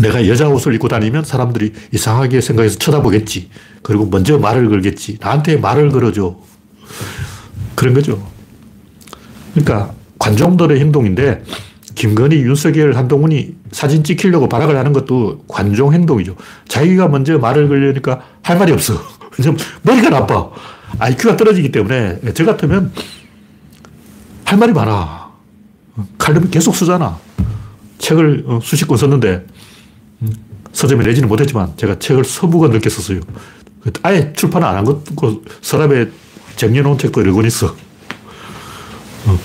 내가 0.00 0.26
여자 0.26 0.48
옷을 0.48 0.74
입고 0.74 0.88
다니면 0.88 1.22
사람들이 1.22 1.72
이상하게 1.92 2.40
생각해서 2.40 2.76
쳐다보겠지. 2.78 3.50
그리고 3.82 4.06
먼저 4.06 4.36
말을 4.36 4.68
걸겠지. 4.68 5.18
나한테 5.20 5.58
말을 5.58 5.90
걸어줘. 5.90 6.50
그런 7.82 7.94
거죠. 7.94 8.24
그러니까 9.54 9.92
관종들의 10.20 10.78
행동인데 10.78 11.42
김건희, 11.96 12.36
윤석열, 12.36 12.94
한동훈이 12.94 13.56
사진 13.72 14.04
찍히려고 14.04 14.48
발악을 14.48 14.76
하는 14.76 14.92
것도 14.92 15.42
관종 15.48 15.92
행동이죠. 15.92 16.36
자기가 16.68 17.08
먼저 17.08 17.38
말을 17.38 17.66
걸려니까 17.66 18.22
할 18.42 18.56
말이 18.56 18.70
없어. 18.70 18.94
왜냐면 19.36 19.58
머리가 19.82 20.10
나빠. 20.10 20.48
IQ가 21.00 21.36
떨어지기 21.36 21.72
때문에 21.72 22.20
저 22.34 22.44
같으면 22.44 22.92
할 24.44 24.58
말이 24.58 24.72
많아. 24.72 25.32
칼럼을 26.18 26.50
계속 26.50 26.76
쓰잖아. 26.76 27.18
책을 27.98 28.44
어, 28.46 28.60
수십 28.62 28.86
권 28.86 28.96
썼는데 28.96 29.44
음, 30.22 30.32
서점에 30.72 31.04
내지는 31.04 31.28
못했지만 31.28 31.72
제가 31.76 31.98
책을 31.98 32.24
서부가 32.24 32.68
넘게 32.68 32.88
썼어요. 32.88 33.18
아예 34.04 34.32
출판을 34.34 34.68
안 34.68 34.76
한 34.76 34.84
것도 34.84 35.42
서랍에 35.60 36.08
쟁여놓은 36.56 36.98
책도 36.98 37.20
여러 37.20 37.32
권 37.32 37.46
있어. 37.46 37.74
어. 39.26 39.38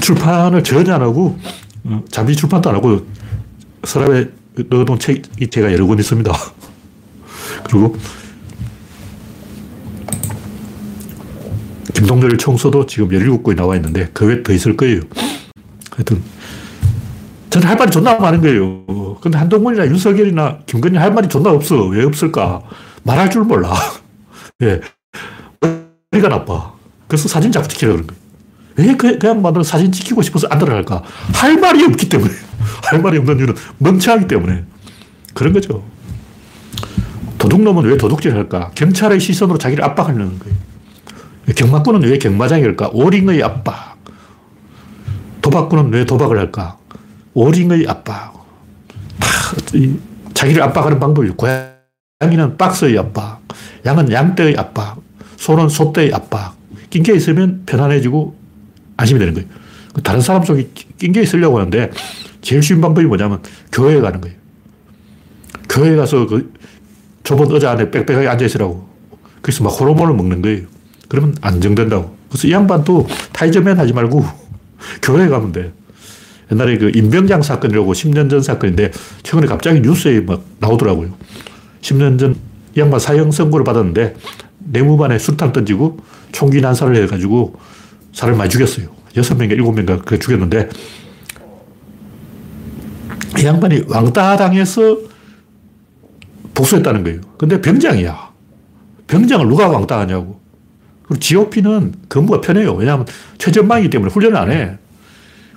출판을 0.00 0.62
전혀 0.62 0.94
안 0.94 1.02
하고 1.02 1.38
어, 1.84 2.02
잠시 2.10 2.36
출판도 2.36 2.70
안 2.70 2.76
하고 2.76 3.06
서랍에 3.84 4.28
넣어놓은 4.68 4.98
책이 4.98 5.48
제가 5.48 5.72
여러 5.72 5.86
권 5.86 5.98
있습니다. 5.98 6.32
그리고 7.64 7.96
김동열 11.94 12.36
총서도 12.36 12.86
지금 12.86 13.08
17권이 13.08 13.56
나와 13.56 13.76
있는데 13.76 14.10
그 14.12 14.26
외에 14.26 14.42
더 14.42 14.52
있을 14.52 14.76
거예요. 14.76 15.00
하여튼 15.90 16.22
저는 17.50 17.68
할 17.68 17.76
말이 17.76 17.90
존나 17.90 18.18
많은 18.18 18.40
거예요. 18.40 19.16
근데 19.20 19.38
한동훈이나 19.38 19.86
윤석열이나 19.86 20.58
김건희 20.66 20.98
할 20.98 21.12
말이 21.14 21.28
존나 21.28 21.50
없어. 21.50 21.86
왜 21.86 22.04
없을까? 22.04 22.62
말할 23.04 23.30
줄 23.30 23.44
몰라. 23.44 23.72
예. 24.62 24.80
머리가 26.14 26.28
나빠. 26.28 26.72
그래서 27.08 27.28
사진 27.28 27.50
자꾸 27.50 27.68
찍히려고 27.68 28.02
그런 28.02 28.06
거예요. 28.06 28.24
왜 28.76 28.96
그, 28.96 29.18
그 29.18 29.26
양반들은 29.26 29.64
사진 29.64 29.92
찍히고 29.92 30.22
싶어서 30.22 30.46
안 30.50 30.58
들어갈까? 30.58 31.02
할 31.34 31.58
말이 31.58 31.84
없기 31.84 32.08
때문에. 32.08 32.32
할 32.84 33.00
말이 33.00 33.18
없는 33.18 33.38
이유는 33.38 33.54
멍청하기 33.78 34.28
때문에. 34.28 34.64
그런 35.32 35.52
거죠. 35.52 35.84
도둑놈은 37.38 37.84
왜 37.84 37.96
도둑질 37.96 38.34
할까? 38.34 38.70
경찰의 38.74 39.20
시선으로 39.20 39.58
자기를 39.58 39.84
압박하려는 39.84 40.38
거예요. 40.38 40.56
경마꾼은 41.54 42.02
왜 42.02 42.18
경마장일까? 42.18 42.90
오링의 42.92 43.42
압박. 43.42 43.96
도박꾼은 45.42 45.92
왜 45.92 46.06
도박을 46.06 46.38
할까? 46.38 46.78
오링의 47.34 47.86
압박. 47.86 48.32
다 49.20 49.28
자기를 50.32 50.62
압박하는 50.62 50.98
방법이 50.98 51.30
고양이는 51.30 52.56
박스의 52.56 52.98
압박, 52.98 53.40
양은 53.84 54.10
양떼의 54.10 54.56
압박, 54.56 55.03
소는 55.44 55.68
소떼의 55.68 56.14
압박. 56.14 56.56
낑겨 56.88 57.12
있으면 57.16 57.64
편안해지고 57.66 58.34
안심이 58.96 59.18
되는 59.18 59.34
거예요. 59.34 59.46
그 59.92 60.02
다른 60.02 60.22
사람 60.22 60.42
속에 60.42 60.70
낑겨 60.98 61.20
있으려고 61.20 61.58
하는데 61.58 61.90
제일 62.40 62.62
쉬운 62.62 62.80
방법이 62.80 63.06
뭐냐면 63.06 63.42
교회에 63.70 64.00
가는 64.00 64.22
거예요. 64.22 64.36
교회에 65.68 65.96
가서 65.96 66.26
그 66.26 66.50
좁은 67.24 67.50
의자 67.50 67.72
안에 67.72 67.90
빽빽하게 67.90 68.26
앉아있으라고. 68.26 68.88
그래서 69.42 69.62
막 69.64 69.68
호르몬을 69.78 70.14
먹는 70.14 70.40
거예요. 70.40 70.62
그러면 71.08 71.34
안정된다고. 71.42 72.16
그래서 72.30 72.48
이 72.48 72.52
양반도 72.52 73.06
타이저맨 73.32 73.78
하지 73.78 73.92
말고 73.92 74.24
교회 75.02 75.28
가면 75.28 75.52
돼. 75.52 75.74
옛날에 76.52 76.78
그 76.78 76.90
임병장 76.94 77.42
사건이라고 77.42 77.92
10년 77.92 78.30
전 78.30 78.40
사건인데 78.40 78.92
최근에 79.22 79.46
갑자기 79.46 79.82
뉴스에 79.82 80.20
막 80.20 80.42
나오더라고요. 80.60 81.12
10년 81.82 82.18
전이 82.18 82.34
양반 82.78 82.98
사형 82.98 83.30
선고를 83.30 83.64
받았는데 83.64 84.14
내무반에 84.74 85.18
술탄 85.18 85.52
던지고 85.52 85.98
총기 86.32 86.60
난사를 86.60 86.94
해가지고 87.04 87.54
사람 88.12 88.36
많이 88.36 88.50
죽였어요. 88.50 88.88
6명인가 89.14 89.56
7명인가 89.56 90.04
그 90.04 90.18
죽였는데 90.18 90.68
이 93.38 93.44
양반이 93.44 93.84
왕따 93.88 94.36
당해서 94.36 94.98
복수했다는 96.54 97.04
거예요. 97.04 97.20
근데 97.38 97.60
병장이야. 97.60 98.32
병장을 99.06 99.48
누가 99.48 99.68
왕따하냐고. 99.68 100.40
그리고 101.02 101.20
GOP는 101.20 101.94
근무가 102.08 102.40
편해요. 102.40 102.74
왜냐하면 102.74 103.06
최전방이기 103.38 103.90
때문에 103.90 104.12
훈련을 104.12 104.36
안 104.36 104.50
해. 104.50 104.78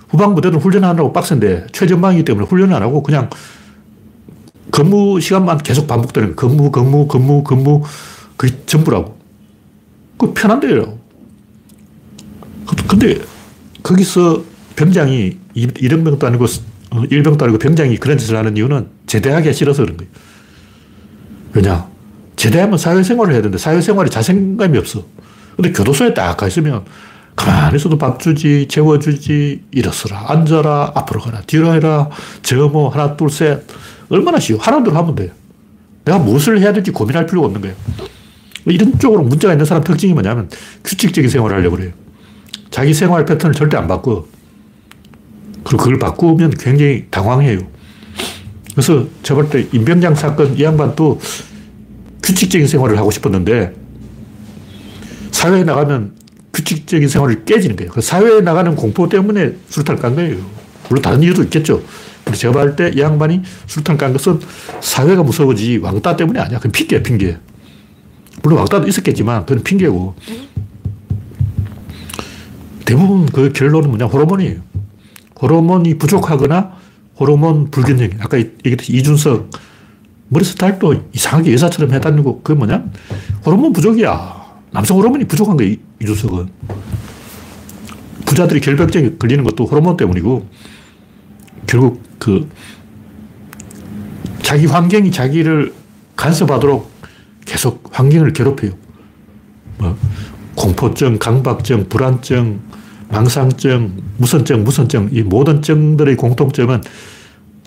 후방부대는 0.10 0.60
훈련하느라고 0.60 1.14
빡센데 1.14 1.68
최전방이기 1.72 2.24
때문에 2.26 2.48
훈련을 2.48 2.76
안 2.76 2.82
하고 2.82 3.04
그냥 3.04 3.30
근무 4.72 5.20
시간만 5.20 5.60
계속 5.60 5.88
반복되는 5.88 6.36
근무, 6.36 6.72
근무, 6.72 7.08
근무, 7.08 7.44
근무 7.44 7.84
그게 8.38 8.56
전부라고. 8.66 9.18
그 10.18 10.34
편한데요. 10.34 10.98
근데 12.88 13.20
거기서 13.84 14.44
병장이 14.76 15.38
일병도 15.56 16.26
아니고 16.26 16.46
어, 16.92 17.04
일병도 17.10 17.44
아니고 17.46 17.60
병장이 17.60 17.98
그런 17.98 18.18
짓을 18.18 18.36
하는 18.38 18.56
이유는 18.56 18.88
제대하기 19.08 19.54
싫어서 19.54 19.84
그런 19.84 19.98
거예요. 19.98 20.12
왜냐? 21.54 21.88
제대하면 22.36 22.78
사회생활을 22.78 23.34
해야 23.34 23.42
되는데 23.42 23.58
사회생활에 23.58 24.10
자신감이 24.10 24.78
없어. 24.78 25.04
근데 25.56 25.72
교도소에 25.72 26.14
딱 26.14 26.38
가 26.38 26.48
있으면 26.48 26.86
가만히 27.36 27.76
있어도 27.78 27.98
밥 27.98 28.20
주지, 28.20 28.68
재워주지, 28.68 29.64
일어서라, 29.72 30.26
앉아라, 30.32 30.92
앞으로 30.96 31.22
가라, 31.22 31.42
뒤로 31.42 31.72
해라, 31.74 32.10
저거 32.42 32.68
뭐, 32.68 32.90
하나, 32.90 33.16
둘, 33.16 33.30
셋. 33.30 33.62
얼마나 34.10 34.40
쉬워. 34.40 34.60
하나, 34.60 34.82
둘 34.84 34.96
하면 34.96 35.14
돼. 35.14 35.32
내가 36.04 36.18
무엇을 36.18 36.60
해야 36.60 36.74
될지 36.74 36.90
고민할 36.90 37.28
필요가 37.28 37.46
없는 37.46 37.62
거예요. 37.62 37.76
이런 38.72 38.98
쪽으로 39.00 39.24
문제가 39.24 39.54
있는 39.54 39.66
사람 39.66 39.84
특징이 39.84 40.14
뭐냐면 40.14 40.50
규칙적인 40.84 41.30
생활을 41.30 41.58
하려고 41.58 41.78
그래요. 41.78 41.92
자기 42.70 42.94
생활 42.94 43.26
패턴을 43.26 43.56
절대 43.56 43.78
안 43.78 43.88
바꿔. 43.88 44.26
그리고 45.64 45.84
그걸 45.84 46.00
바꾸면 46.00 46.52
굉장히 46.52 47.06
당황해요. 47.10 47.60
그래서 48.72 49.08
저번 49.24 49.50
때 49.50 49.68
임병장 49.72 50.16
사건 50.16 50.58
이 50.58 50.64
양반도 50.64 51.20
규칙적인 52.24 52.68
생활을 52.68 52.98
하고 52.98 53.10
싶었는데 53.10 53.74
사회에 55.32 55.64
나가면 55.64 56.14
규칙적인 56.54 57.08
생활을 57.08 57.46
깨지는 57.46 57.76
거예요. 57.76 57.92
그 57.92 58.02
사회에 58.02 58.42
나가는 58.42 58.76
공포 58.76 59.08
때문에 59.10 59.54
술탄 59.70 59.98
깐 59.98 60.16
거예요. 60.16 60.38
물론 60.90 61.02
다른 61.02 61.22
이유도 61.24 61.44
있겠죠. 61.44 61.82
근데 62.24 62.38
제가 62.38 62.54
봤을 62.54 62.76
때이 62.76 63.00
양반이 63.00 63.42
술탄 63.68 63.98
깐 63.98 64.14
것은 64.14 64.40
사회가 64.82 65.24
무서워지 65.24 65.78
왕따 65.78 66.16
때문이 66.16 66.40
아니야. 66.40 66.58
그건 66.58 66.72
핑계야, 66.72 67.02
핑계. 67.02 67.38
물론 68.48 68.60
왕따도 68.60 68.88
있었겠지만 68.88 69.46
그건 69.46 69.62
핑계고. 69.62 70.16
대부분 72.86 73.26
그 73.26 73.52
결론은 73.52 73.90
뭐냐, 73.90 74.06
호르몬이에요. 74.06 74.62
호르몬이 75.42 75.98
부족하거나 75.98 76.72
호르몬 77.20 77.70
불균형. 77.70 78.12
아까 78.22 78.38
얘기했듯이 78.38 78.94
이준석, 78.94 79.50
머리 80.30 80.46
스타일도 80.46 81.10
이상하게 81.14 81.52
여자처럼 81.52 81.94
해다니고 81.94 82.42
그게 82.42 82.58
뭐냐? 82.58 82.86
호르몬 83.46 83.74
부족이야. 83.74 84.38
남성 84.72 84.98
호르몬이 84.98 85.26
부족한 85.26 85.58
거예요, 85.58 85.76
이준석은. 86.02 86.48
부자들이 88.26 88.62
결벽증에 88.62 89.18
걸리는 89.20 89.44
것도 89.44 89.66
호르몬 89.66 89.98
때문이고, 89.98 90.48
결국 91.66 92.02
그, 92.18 92.50
자기 94.42 94.68
환경이 94.68 95.12
자기를 95.12 95.74
간섭하도록 96.16 96.97
계속 97.48 97.84
환경을 97.92 98.34
괴롭혀요. 98.34 98.72
뭐, 99.80 99.98
공포증, 100.56 101.18
강박증, 101.18 101.88
불안증, 101.88 102.60
망상증, 103.10 104.02
무선증, 104.18 104.64
무선증, 104.64 105.10
이 105.14 105.22
모든 105.22 105.62
증들의 105.62 106.18
공통점은 106.18 106.82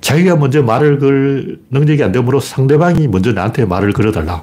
자기가 0.01 0.37
먼저 0.37 0.63
말을 0.63 0.99
걸 0.99 1.59
능력이 1.71 2.03
안 2.03 2.13
되므로 2.13 2.41
상대방이 2.41 3.09
먼저 3.09 3.33
나한테 3.33 3.65
말을 3.65 3.93
걸어달라. 3.93 4.43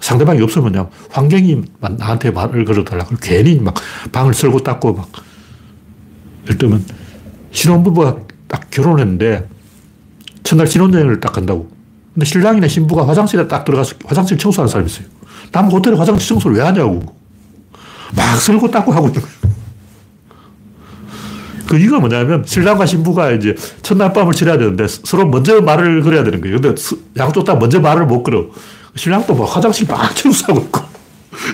상대방이 0.00 0.40
없으면 0.40 0.88
환경이 1.10 1.62
나한테 1.98 2.30
말을 2.30 2.64
걸어달라. 2.64 3.04
고 3.04 3.16
괜히 3.20 3.58
막 3.58 3.74
방을 4.12 4.32
쓸고 4.32 4.62
닦고 4.62 4.94
막. 4.94 5.10
예를 6.44 6.58
들면 6.58 6.84
신혼부부가 7.50 8.16
딱 8.48 8.70
결혼을 8.70 9.00
했는데 9.00 9.46
첫날 10.42 10.66
신혼여행을 10.66 11.20
딱 11.20 11.32
간다고. 11.32 11.70
근데 12.14 12.26
신랑이나 12.26 12.68
신부가 12.68 13.06
화장실에 13.06 13.46
딱 13.46 13.64
들어가서 13.64 13.94
화장실 14.04 14.36
청소하는 14.38 14.70
사람이 14.70 14.90
있어요. 14.90 15.06
남 15.52 15.66
호텔에 15.66 15.96
화장실 15.96 16.28
청소를 16.28 16.56
왜 16.56 16.62
하냐고. 16.62 17.00
막 18.14 18.36
쓸고 18.36 18.70
닦고 18.70 18.92
하고 18.92 19.08
있는 19.08 19.22
거예요. 19.22 19.40
그 21.68 21.78
이유가 21.78 22.00
뭐냐면 22.00 22.42
신랑과 22.44 22.84
신부가 22.84 23.30
이제 23.30 23.54
첫날 23.82 24.12
밤을 24.12 24.32
지내야 24.32 24.58
되는데 24.58 24.86
서로 24.88 25.24
먼저 25.26 25.60
말을 25.60 26.02
걸어야 26.02 26.24
되는 26.24 26.40
거예요. 26.40 26.60
근데 26.60 26.82
양쪽 27.16 27.44
다 27.44 27.54
먼저 27.54 27.78
말을 27.78 28.06
못 28.06 28.24
걸어. 28.24 28.46
신랑도 28.96 29.36
막 29.36 29.56
화장실 29.56 29.86
막 29.86 30.14
청소하고 30.16 30.62
있고 30.62 30.80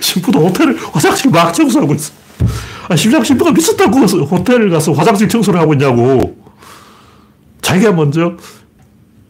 신부도 0.01 0.39
호텔을 0.39 0.75
화장실 0.91 1.29
막 1.29 1.53
청소하고 1.53 1.93
있어. 1.93 2.11
아, 2.89 2.95
신랑 2.95 3.23
신부가 3.23 3.51
미쳤다고 3.51 3.99
호텔을 3.99 4.71
가서 4.71 4.91
화장실 4.93 5.29
청소를 5.29 5.59
하고 5.59 5.73
있냐고. 5.73 6.35
자기가 7.61 7.91
먼저 7.91 8.33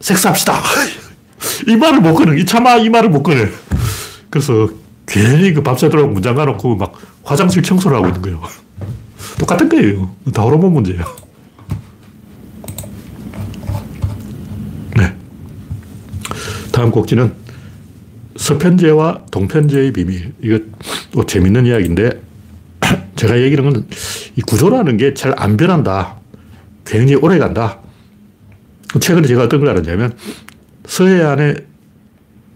섹스합시다. 0.00 0.54
이 1.66 1.76
말을 1.76 2.00
못 2.00 2.14
꺼내. 2.14 2.38
이차마 2.40 2.76
이 2.76 2.88
말을 2.88 3.10
못 3.10 3.22
꺼내. 3.22 3.48
그래서 4.30 4.68
괜히 5.06 5.52
그 5.52 5.62
밤새도록 5.62 6.12
문장 6.12 6.34
가놓고 6.34 6.76
막 6.76 6.92
화장실 7.24 7.62
청소를 7.62 7.96
하고 7.96 8.08
있는 8.08 8.22
거예요. 8.22 8.42
똑같은 9.38 9.68
거예요. 9.68 10.14
다 10.34 10.42
호르몬 10.42 10.72
문제예요. 10.74 11.04
네. 14.96 15.14
다음 16.72 16.90
꼭지는 16.90 17.32
서편제와 18.36 19.26
동편제의 19.30 19.92
비밀. 19.92 20.32
이거 20.42 20.58
뭐 21.12 21.26
재밌는 21.26 21.66
이야기인데 21.66 22.22
제가 23.16 23.40
얘기하는 23.40 23.72
건 23.72 23.84
이 24.36 24.40
구조라는 24.42 24.96
게 24.98 25.14
잘 25.14 25.34
안 25.36 25.56
변한다. 25.56 26.14
굉장히 26.86 27.16
오래 27.16 27.38
간다. 27.38 27.80
최근에 29.00 29.26
제가 29.26 29.42
어떤 29.42 29.58
걸 29.58 29.70
알았냐면 29.70 30.14
서해안에 30.88 31.54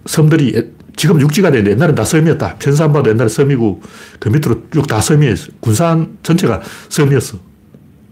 섬들이 0.07 0.73
지금 0.97 1.21
육지가 1.21 1.51
되는데 1.51 1.73
옛날엔 1.73 1.95
다 1.95 2.05
섬이었다. 2.05 2.57
편산바도 2.57 3.11
옛날에 3.11 3.29
섬이고 3.29 3.83
그 4.19 4.29
밑으로 4.29 4.63
쭉 4.73 4.87
다 4.87 5.01
섬이었어. 5.01 5.53
군산 5.61 6.19
전체가 6.23 6.61
섬이었어. 6.89 7.39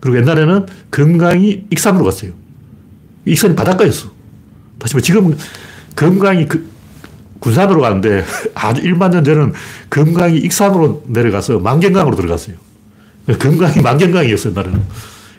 그리고 0.01 0.19
옛날에는 0.19 0.67
금강이 0.91 1.67
익산으로 1.71 2.05
갔어요. 2.05 2.33
익산이 3.27 3.55
바닷가였어. 3.55 4.11
다시 4.79 4.95
말해 4.95 5.03
지금 5.03 5.37
금강이 5.95 6.47
그 6.47 6.71
군산으로 7.41 7.81
가는데 7.81 8.25
아주 8.55 8.83
1만 8.83 9.11
년 9.11 9.25
전에는 9.25 9.53
금강이 9.89 10.39
익산으로 10.39 11.05
내려가서 11.07 11.59
만경강으로 11.59 12.17
들어갔어요. 12.17 12.57
금강이 13.39 13.81
만경강이었어요, 13.83 14.53
옛날에는. 14.53 14.83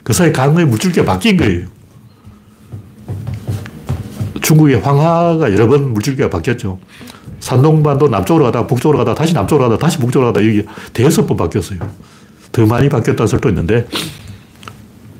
그 0.04 0.14
사이 0.14 0.32
강의 0.32 0.66
물줄기가 0.66 1.06
바뀐 1.06 1.38
거예요. 1.38 1.68
중국의 4.42 4.82
황하가 4.82 5.52
여러 5.54 5.68
번 5.68 5.94
물줄기가 5.94 6.30
바뀌었죠. 6.30 6.80
산동반도 7.40 8.08
남쪽으로 8.08 8.46
가다가 8.46 8.68
북쪽으로 8.68 9.00
가다가 9.00 9.16
다시 9.16 9.34
남쪽으로 9.34 9.70
가다가 9.70 9.86
다시 9.86 9.98
북쪽으로 9.98 10.32
가다가 10.32 10.46
여기 10.46 10.66
대여섯 10.94 11.28
번 11.28 11.38
바뀌었어요. 11.38 11.80
더 12.52 12.66
많이 12.66 12.90
바뀌었다는 12.90 13.28
설도 13.28 13.50
있는데 13.50 13.88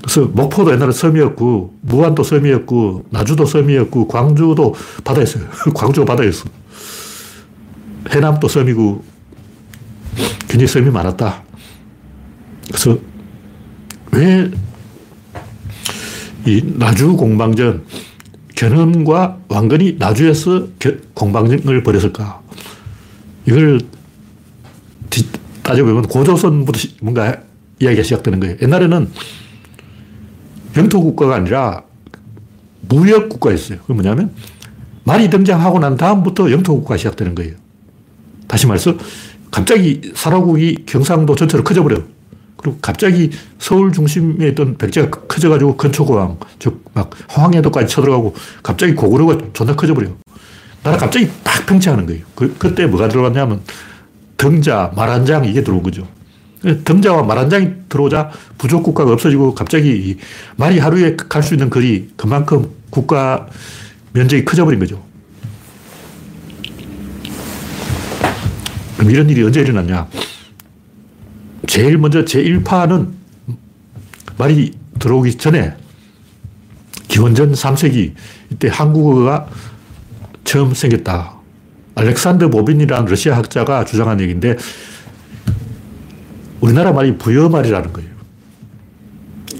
그래서 0.02 0.26
목포도 0.34 0.72
옛날에 0.74 0.92
섬이었고 0.92 1.76
무안도 1.82 2.24
섬이었고 2.24 3.06
나주도 3.10 3.46
섬이었고 3.46 4.08
광주도 4.08 4.76
바다였어요. 5.04 5.46
광주가 5.74 6.06
바다였어. 6.06 6.46
해남도 8.10 8.48
섬이고 8.48 9.04
굉장히 10.48 10.68
섬이 10.68 10.90
많았다. 10.90 11.44
그래서 12.68 12.98
왜 14.12 14.52
이 16.46 16.62
나주 16.76 17.16
공방전 17.16 17.84
견훤과 18.62 19.40
왕건이 19.48 19.96
나주에서 19.98 20.68
공방을 21.16 21.82
벌였을까? 21.82 22.42
이걸 23.48 23.82
따져보면 25.64 26.04
고조선부터 26.04 26.80
뭔가 27.02 27.38
이야기가 27.80 28.04
시작되는 28.04 28.40
거예요. 28.40 28.58
옛날에는 28.62 29.10
영토 30.78 31.02
국가가 31.02 31.36
아니라 31.38 31.82
무역 32.82 33.30
국가였어요. 33.30 33.80
그 33.88 33.94
뭐냐면 33.94 34.32
말이 35.06 35.32
등장하고 35.32 35.80
난 35.80 35.98
다음부터 35.98 36.52
영토 36.52 36.76
국가가 36.76 36.98
시작되는 36.98 37.34
거예요. 37.34 37.56
다시 38.48 38.68
말해서 38.68 38.96
갑자기 39.50 40.12
사라국이 40.14 40.84
경상도 40.86 41.36
전체로 41.36 41.64
커져버려요. 41.64 42.04
그리고 42.62 42.78
갑자기 42.82 43.32
서울 43.60 43.92
중심에 43.92 44.48
있던 44.50 44.78
백제가 44.78 45.10
커져가지고 45.28 45.78
건초고왕, 45.78 46.38
즉, 46.60 46.86
막 46.94 47.10
황해도까지 47.28 47.88
쳐들어가고 47.88 48.36
갑자기 48.62 48.94
고구려가 48.94 49.38
존나 49.54 49.76
커져버려요. 49.76 50.16
나라 50.84 50.98
갑자기 50.98 51.30
팍 51.44 51.66
평치하는 51.66 52.06
거예요. 52.06 52.24
그, 52.36 52.56
그때 52.58 52.86
뭐가 52.86 53.08
들어갔냐면 53.10 53.62
등자, 54.38 54.92
말한장 54.96 55.46
이게 55.46 55.64
들어온 55.64 55.84
거죠. 55.84 56.08
등자와 56.84 57.24
말한장이 57.24 57.70
들어오자 57.90 58.30
부족 58.60 58.84
국가가 58.84 59.12
없어지고 59.12 59.56
갑자기 59.56 60.18
말이 60.58 60.78
하루에 60.78 61.16
갈 61.16 61.42
수 61.42 61.56
있는 61.56 61.72
거리 61.72 62.10
그만큼 62.16 62.70
국가 62.92 63.48
면적이 64.14 64.46
커져버린 64.46 64.80
거죠. 64.80 65.04
그럼 68.96 69.10
이런 69.10 69.28
일이 69.30 69.42
언제 69.44 69.62
일어났냐? 69.62 70.08
제일 71.72 71.98
먼저 71.98 72.26
제1파는 72.26 73.08
말이 74.38 74.74
들어오기 75.00 75.38
전에 75.38 75.74
기원전 77.08 77.54
3세기 77.54 78.12
이때 78.50 78.68
한국어가 78.70 79.48
처음 80.44 80.74
생겼다. 80.74 81.36
알렉산더 81.96 82.50
보빈이라는 82.50 83.06
러시아 83.06 83.38
학자가 83.38 83.86
주장한 83.86 84.20
얘기인데 84.20 84.58
우리나라 86.60 86.92
말이 86.92 87.18
부여말이라는 87.18 87.94
거예요. 87.94 88.10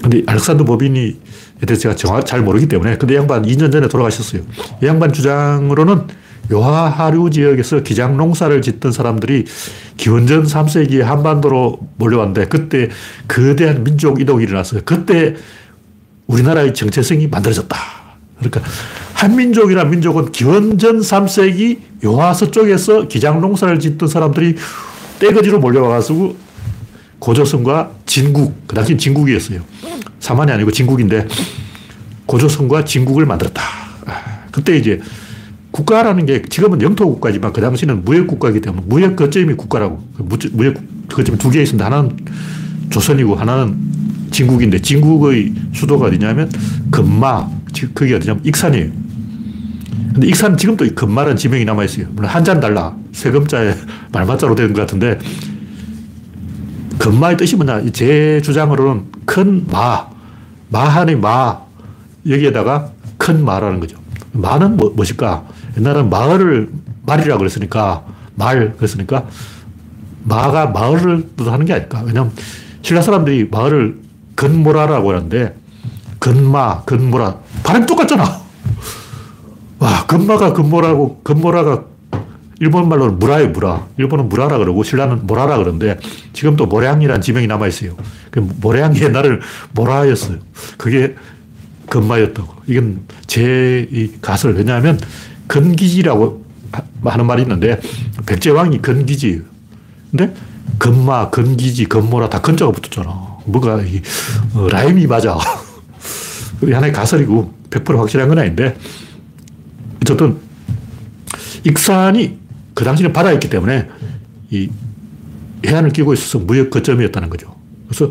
근데 0.02 0.22
알렉산더 0.26 0.64
보빈이 0.64 1.18
대해서 1.66 1.80
제가 1.80 1.96
정확 1.96 2.26
잘 2.26 2.42
모르기 2.42 2.68
때문에 2.68 2.98
근데 2.98 3.16
양반 3.16 3.44
2년 3.44 3.72
전에 3.72 3.88
돌아가셨어요. 3.88 4.42
이 4.82 4.86
양반 4.86 5.14
주장으로는 5.14 6.08
요하 6.50 6.88
하류 6.88 7.30
지역에서 7.30 7.82
기장 7.82 8.16
농사를 8.16 8.60
짓던 8.60 8.92
사람들이 8.92 9.44
기원전 9.96 10.44
3세기에 10.44 11.00
한반도로 11.00 11.78
몰려왔는데 11.96 12.46
그때 12.46 12.88
거대한 13.28 13.84
민족 13.84 14.20
이동이 14.20 14.44
일어났어요. 14.44 14.82
그때 14.84 15.34
우리나라의 16.26 16.74
정체성이 16.74 17.28
만들어졌다. 17.28 17.76
그러니까 18.38 18.62
한민족이란 19.14 19.90
민족은 19.90 20.32
기원전 20.32 21.00
3세기 21.00 21.78
요하 22.04 22.34
서쪽에서 22.34 23.06
기장 23.06 23.40
농사를 23.40 23.78
짓던 23.78 24.08
사람들이 24.08 24.56
떼거지로 25.20 25.60
몰려와가지고 25.60 26.36
고조선과 27.20 27.92
진국, 28.04 28.66
그 28.66 28.74
당시 28.74 28.96
진국이었어요. 28.96 29.60
사만이 30.18 30.50
아니고 30.50 30.72
진국인데 30.72 31.28
고조선과 32.26 32.84
진국을 32.84 33.26
만들었다. 33.26 33.62
그때 34.50 34.76
이제 34.76 35.00
국가라는 35.72 36.26
게 36.26 36.42
지금은 36.42 36.80
영토 36.82 37.08
국가지만 37.10 37.52
그 37.52 37.60
당시는 37.60 38.04
무역 38.04 38.26
국가이기 38.28 38.60
때문에 38.60 38.84
무역 38.86 39.16
거점이 39.16 39.54
국가라고. 39.54 40.00
무역 40.52 40.74
거점이 41.08 41.38
두 41.38 41.50
개 41.50 41.62
있는데 41.62 41.82
하나는 41.84 42.16
조선이고 42.90 43.34
하나는 43.34 43.76
진국인데 44.30 44.80
진국의 44.80 45.52
수도가 45.72 46.06
어디냐면 46.06 46.50
금마. 46.90 47.48
그게 47.94 48.14
어디냐면 48.14 48.44
익산이에요. 48.44 48.90
근데 50.12 50.26
익산은 50.26 50.58
지금도 50.58 50.86
금마라는 50.94 51.36
지명이 51.38 51.64
남아있어요. 51.64 52.06
물론 52.12 52.30
한자는 52.30 52.60
달라. 52.60 52.94
세금자에 53.12 53.74
말맞자로 54.12 54.54
된 54.54 54.74
것 54.74 54.82
같은데 54.82 55.18
금마의 56.98 57.36
뜻이 57.38 57.56
뭐냐. 57.56 57.82
제 57.92 58.40
주장으로는 58.42 59.04
큰 59.24 59.66
마. 59.70 60.06
마하니 60.68 61.16
마. 61.16 61.58
여기에다가 62.28 62.90
큰 63.16 63.42
마라는 63.44 63.80
거죠. 63.80 63.96
마는 64.32 64.76
뭐, 64.76 64.92
무엇일까? 64.94 65.44
옛날에는 65.76 66.10
마을을 66.10 66.70
말이라고 67.06 67.38
그랬으니까 67.38 68.04
말 68.34 68.74
그랬으니까 68.76 69.26
마가 70.24 70.66
마을을 70.66 71.28
뜻하는 71.36 71.66
게 71.66 71.74
아닐까. 71.74 72.02
왜냐면 72.04 72.32
신라 72.82 73.02
사람들이 73.02 73.48
마을을 73.50 73.98
건모라라고 74.36 75.12
하는데 75.12 75.54
건마, 76.20 76.82
건모라 76.82 77.36
발음 77.62 77.86
똑같잖아. 77.86 78.42
와, 79.78 80.06
건마가 80.06 80.52
건모라고 80.52 81.20
건모라가 81.24 81.84
일본 82.60 82.88
말로는 82.88 83.18
무라예요, 83.18 83.48
무라. 83.48 83.88
일본은 83.96 84.28
무라라 84.28 84.58
그러고 84.58 84.84
신라는 84.84 85.26
모라라 85.26 85.58
그러는데 85.58 85.98
지금도 86.32 86.66
모량이라는 86.66 87.20
지명이 87.20 87.48
남아 87.48 87.66
있어요. 87.66 87.96
그 88.30 88.38
모량이 88.38 89.02
옛날에 89.02 89.30
모라였어요. 89.72 90.38
그게 90.78 91.16
건마였다고. 91.90 92.54
이건 92.68 93.00
제 93.26 93.88
가설. 94.20 94.54
왜냐하면 94.54 95.00
건기지라고 95.52 96.42
하는 97.04 97.26
말이 97.26 97.42
있는데 97.42 97.78
백제왕이 98.24 98.80
건기지. 98.80 99.42
근데 100.10 100.34
건마, 100.78 101.28
건기지, 101.28 101.84
건모라 101.84 102.30
다 102.30 102.40
건자가 102.40 102.72
붙었잖아. 102.72 103.38
뭐가 103.44 103.82
이, 103.82 104.00
어, 104.54 104.68
라임이 104.70 105.06
맞아. 105.06 105.36
하나의 106.62 106.92
가설이고 106.92 107.52
100% 107.70 107.96
확실한 107.98 108.28
건 108.28 108.38
아닌데 108.38 108.76
어쨌든 110.00 110.36
익산이 111.64 112.38
그 112.74 112.84
당시는 112.84 113.12
바다였기 113.12 113.50
때문에 113.50 113.88
이 114.50 114.70
해안을 115.66 115.90
끼고 115.90 116.14
있어서 116.14 116.38
무역 116.38 116.70
거점이었다는 116.70 117.28
거죠. 117.28 117.54
그래서 117.88 118.10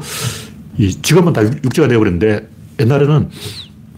이 0.77 0.93
지금은 1.01 1.33
다 1.33 1.43
육지가 1.43 1.87
되어버렸는데 1.87 2.47
옛날에는 2.79 3.29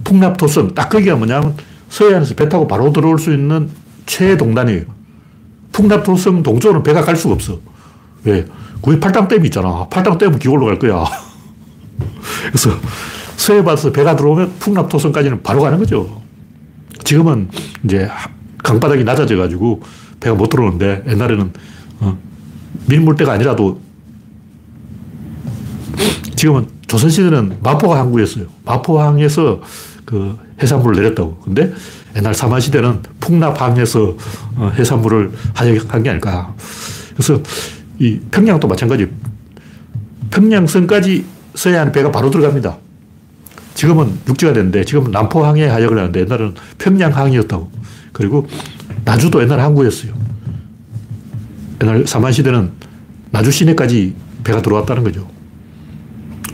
풍납토성 0.04 0.76
딱 0.76 0.90
거기가 0.90 1.16
뭐냐면 1.16 1.56
서해안에서 1.94 2.34
배 2.34 2.50
타고 2.50 2.68
바로 2.68 2.92
들어올 2.92 3.20
수 3.20 3.32
있는 3.32 3.70
최동단이에요. 4.08 4.86
풍납토성 5.72 6.42
동쪽으로 6.42 6.82
배가 6.82 7.02
갈 7.02 7.16
수가 7.16 7.36
없어. 7.36 7.60
왜? 8.24 8.48
거기 8.82 9.00
팔당댐이 9.00 9.46
있잖아. 9.46 9.88
팔당댐은 9.90 10.40
기울로 10.40 10.66
갈 10.66 10.80
거야. 10.80 11.06
그래서 12.48 12.72
서해바다에서 13.38 13.92
배가 13.92 14.16
들어오면 14.16 14.56
풍납토성까지는 14.58 15.44
바로 15.44 15.62
가는 15.62 15.78
거죠. 15.78 16.24
지금은 17.04 17.50
이제 17.84 18.10
강바닥이 18.64 19.04
낮아져 19.04 19.38
가지고 19.38 19.84
배가 20.20 20.36
못 20.36 20.48
들어오는데 20.48 21.04
옛날에는 21.08 21.54
어, 22.00 22.18
밀물대가 22.88 23.34
아니라도 23.34 23.80
지금은 26.36 26.68
조선시대는 26.88 27.60
마포가 27.62 28.00
항구였어요. 28.00 28.46
마포항에서 28.66 29.62
그 30.06 30.38
해산물을 30.62 31.02
내렸다고. 31.02 31.38
근데 31.44 31.74
옛날 32.16 32.34
사마시대는 32.34 33.02
풍납항에서 33.20 34.18
어, 34.56 34.72
해산물을 34.78 35.32
하역한 35.54 36.04
게 36.04 36.10
아닐까. 36.10 36.54
그래서 37.14 37.42
이 38.00 38.20
평양도 38.32 38.68
마찬가지. 38.68 39.08
평양성까지 40.32 41.26
하는 41.66 41.92
배가 41.92 42.12
바로 42.12 42.30
들어갑니다. 42.32 42.78
지금은 43.76 44.20
육지가 44.28 44.54
됐는데 44.54 44.84
지금은 44.86 45.12
남포항에 45.12 45.66
하역을 45.68 45.98
하는데 45.98 46.20
옛날에는 46.20 46.56
평양항이었다고. 46.78 47.72
그리고 48.12 48.48
나주도 49.06 49.42
옛날 49.42 49.60
항구였어요. 49.60 50.14
옛날 51.82 52.06
사만시대는 52.08 52.72
나주 53.32 53.52
시내까지 53.52 54.16
배가 54.44 54.62
들어왔다는 54.62 55.04
거죠. 55.04 55.28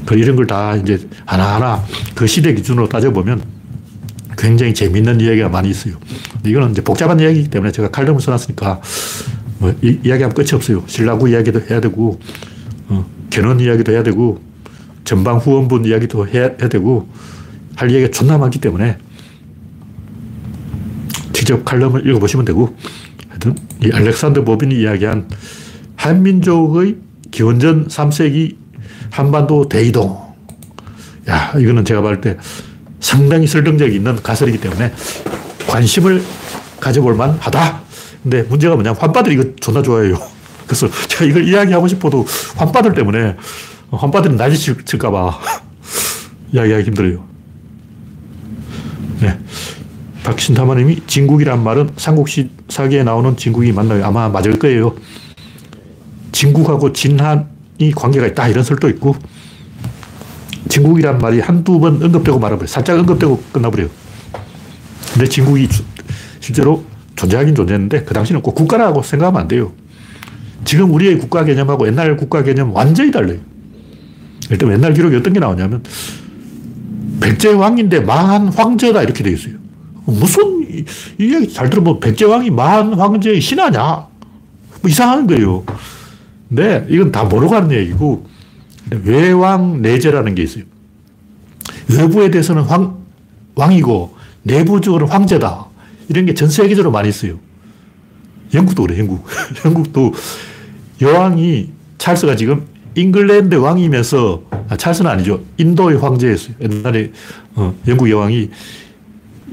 그 0.05 0.15
이런 0.15 0.35
걸 0.35 0.45
다 0.47 0.75
이제 0.75 1.07
하나하나 1.25 1.83
그 2.15 2.25
시대 2.25 2.53
기준으로 2.53 2.89
따져보면 2.89 3.41
굉장히 4.39 4.73
재밌는 4.73 5.19
이야기가 5.19 5.49
많이 5.49 5.69
있어요. 5.69 5.95
이거는 6.45 6.71
이제 6.71 6.81
복잡한 6.81 7.19
이야기이기 7.19 7.49
때문에 7.49 7.71
제가 7.73 7.89
칼럼을 7.91 8.21
써놨으니까 8.21 8.81
뭐 9.59 9.75
이, 9.81 9.97
야기하면 9.97 10.33
끝이 10.33 10.49
없어요. 10.53 10.83
신라구 10.87 11.29
이야기도 11.29 11.61
해야 11.69 11.81
되고, 11.81 12.17
어, 12.87 13.05
견원 13.29 13.59
이야기도 13.59 13.91
해야 13.91 14.01
되고, 14.01 14.41
전방 15.03 15.37
후원분 15.37 15.83
이야기도 15.83 16.25
해야, 16.25 16.43
해야 16.43 16.69
되고, 16.69 17.09
할 17.75 17.91
이야기가 17.91 18.11
존나 18.11 18.37
많기 18.37 18.59
때문에 18.59 18.97
직접 21.33 21.65
칼럼을 21.65 22.07
읽어보시면 22.07 22.45
되고, 22.45 22.75
하여튼 23.27 23.55
이 23.83 23.91
알렉산더 23.91 24.45
보빈이 24.45 24.79
이야기한 24.79 25.27
한민족의 25.97 26.95
기원전 27.31 27.87
3세기 27.87 28.55
한반도 29.09 29.67
대이동. 29.67 30.17
야, 31.27 31.53
이거는 31.59 31.83
제가 31.83 32.01
봤을 32.01 32.21
때 32.21 32.37
상당히 32.99 33.47
설득력이 33.47 33.95
있는 33.95 34.21
가설이기 34.21 34.59
때문에 34.59 34.93
관심을 35.67 36.23
가져볼 36.79 37.15
만 37.15 37.31
하다. 37.39 37.81
근데 38.23 38.43
문제가 38.43 38.75
뭐냐 38.75 38.93
환빠들 38.93 39.31
이거 39.31 39.43
존나 39.59 39.81
좋아해요. 39.81 40.17
그래서 40.67 40.87
제가 41.07 41.25
이걸 41.25 41.47
이야기하고 41.47 41.87
싶어도 41.87 42.25
환빠들 42.55 42.93
때문에 42.93 43.35
환빠들은 43.91 44.37
난리 44.37 44.57
칠까 44.57 45.09
봐 45.09 45.39
이야기하기 46.53 46.85
힘들어요. 46.85 47.23
네. 49.21 49.37
박신타마님이 50.23 51.01
진국이란 51.07 51.63
말은 51.63 51.91
삼국시 51.97 52.51
사기에 52.69 53.03
나오는 53.03 53.35
진국이 53.35 53.71
맞나요? 53.71 54.05
아마 54.05 54.29
맞을 54.29 54.59
거예요. 54.59 54.95
진국하고 56.31 56.93
진한이 56.93 57.91
관계가 57.95 58.27
있다 58.27 58.47
이런 58.47 58.63
설도 58.63 58.89
있고 58.89 59.15
진국이란 60.67 61.19
말이 61.19 61.39
한두 61.39 61.79
번 61.79 62.01
언급되고 62.03 62.37
말아버려요. 62.39 62.67
살짝 62.67 62.99
언급되고 62.99 63.43
끝나버려요. 63.51 63.89
근데 65.13 65.27
진국이 65.27 65.67
실제로 66.39 66.83
존재하긴 67.15 67.55
존재했는데 67.55 68.03
그 68.03 68.13
당시는 68.13 68.41
꼭 68.41 68.55
국가라고 68.55 69.01
생각하면 69.01 69.41
안 69.41 69.47
돼요. 69.47 69.71
지금 70.65 70.93
우리의 70.93 71.17
국가 71.17 71.43
개념하고 71.45 71.87
옛날 71.87 72.15
국가 72.17 72.43
개념 72.43 72.73
완전히 72.73 73.11
달라요. 73.11 73.39
일단 74.49 74.71
옛날 74.71 74.93
기록이 74.93 75.15
어떤 75.15 75.33
게 75.33 75.39
나오냐면 75.39 75.83
백제왕인데 77.21 78.01
망한 78.01 78.49
황제다 78.49 79.03
이렇게 79.03 79.23
되어 79.23 79.33
있어요. 79.33 79.55
무슨 80.05 80.61
이, 80.69 80.85
이야기 81.19 81.51
잘 81.51 81.69
들어보면 81.69 81.99
백제왕이 81.99 82.49
망한 82.49 82.93
황제의 82.93 83.41
신하냐? 83.41 83.81
뭐 84.81 84.89
이상한 84.89 85.27
거예요. 85.27 85.63
근데 86.47 86.85
이건 86.89 87.11
다 87.11 87.23
모르고 87.23 87.53
하는 87.53 87.71
얘기고 87.71 88.25
외왕 89.03 89.81
내제라는 89.81 90.35
게 90.35 90.43
있어요. 90.43 90.63
외부에 91.89 92.29
대해서는 92.31 92.63
황, 92.63 92.97
왕이고 93.55 94.15
내부적으로 94.43 95.07
황제다. 95.07 95.65
이런 96.09 96.25
게 96.25 96.33
전 96.33 96.49
세계적으로 96.49 96.91
많이 96.91 97.09
있어요. 97.09 97.39
영국도 98.53 98.83
그래, 98.83 98.97
영국. 98.99 99.25
영국도 99.65 100.13
여왕이 101.01 101.69
찰스가 101.97 102.35
지금 102.35 102.65
잉글랜드 102.95 103.55
왕이면서, 103.55 104.41
아, 104.69 104.75
찰스는 104.77 105.09
아니죠. 105.11 105.41
인도의 105.57 105.97
황제였어요. 105.99 106.55
옛날에 106.61 107.11
어, 107.55 107.73
영국 107.87 108.09
여왕이 108.09 108.49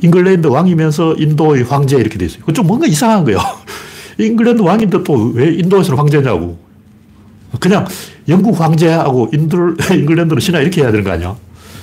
잉글랜드 0.03 0.47
왕이면서 0.47 1.15
인도의 1.19 1.65
황제 1.65 1.97
이렇게 1.97 2.19
돼 2.19 2.27
있어요. 2.27 2.45
그좀 2.45 2.67
뭔가 2.67 2.87
이상한 2.87 3.25
거예요. 3.25 3.39
잉글랜드 4.19 4.63
왕인데 4.63 5.03
또 5.05 5.31
왜 5.35 5.53
인도에서는 5.55 5.99
황제냐고. 5.99 6.59
그냥 7.61 7.87
영국 8.29 8.61
황제하고 8.61 9.31
인도, 9.33 9.75
잉글랜드는 9.91 10.41
신하 10.41 10.61
이렇게 10.61 10.83
해야 10.83 10.91
되는 10.91 11.05
거 11.05 11.11
아니야? 11.13 11.35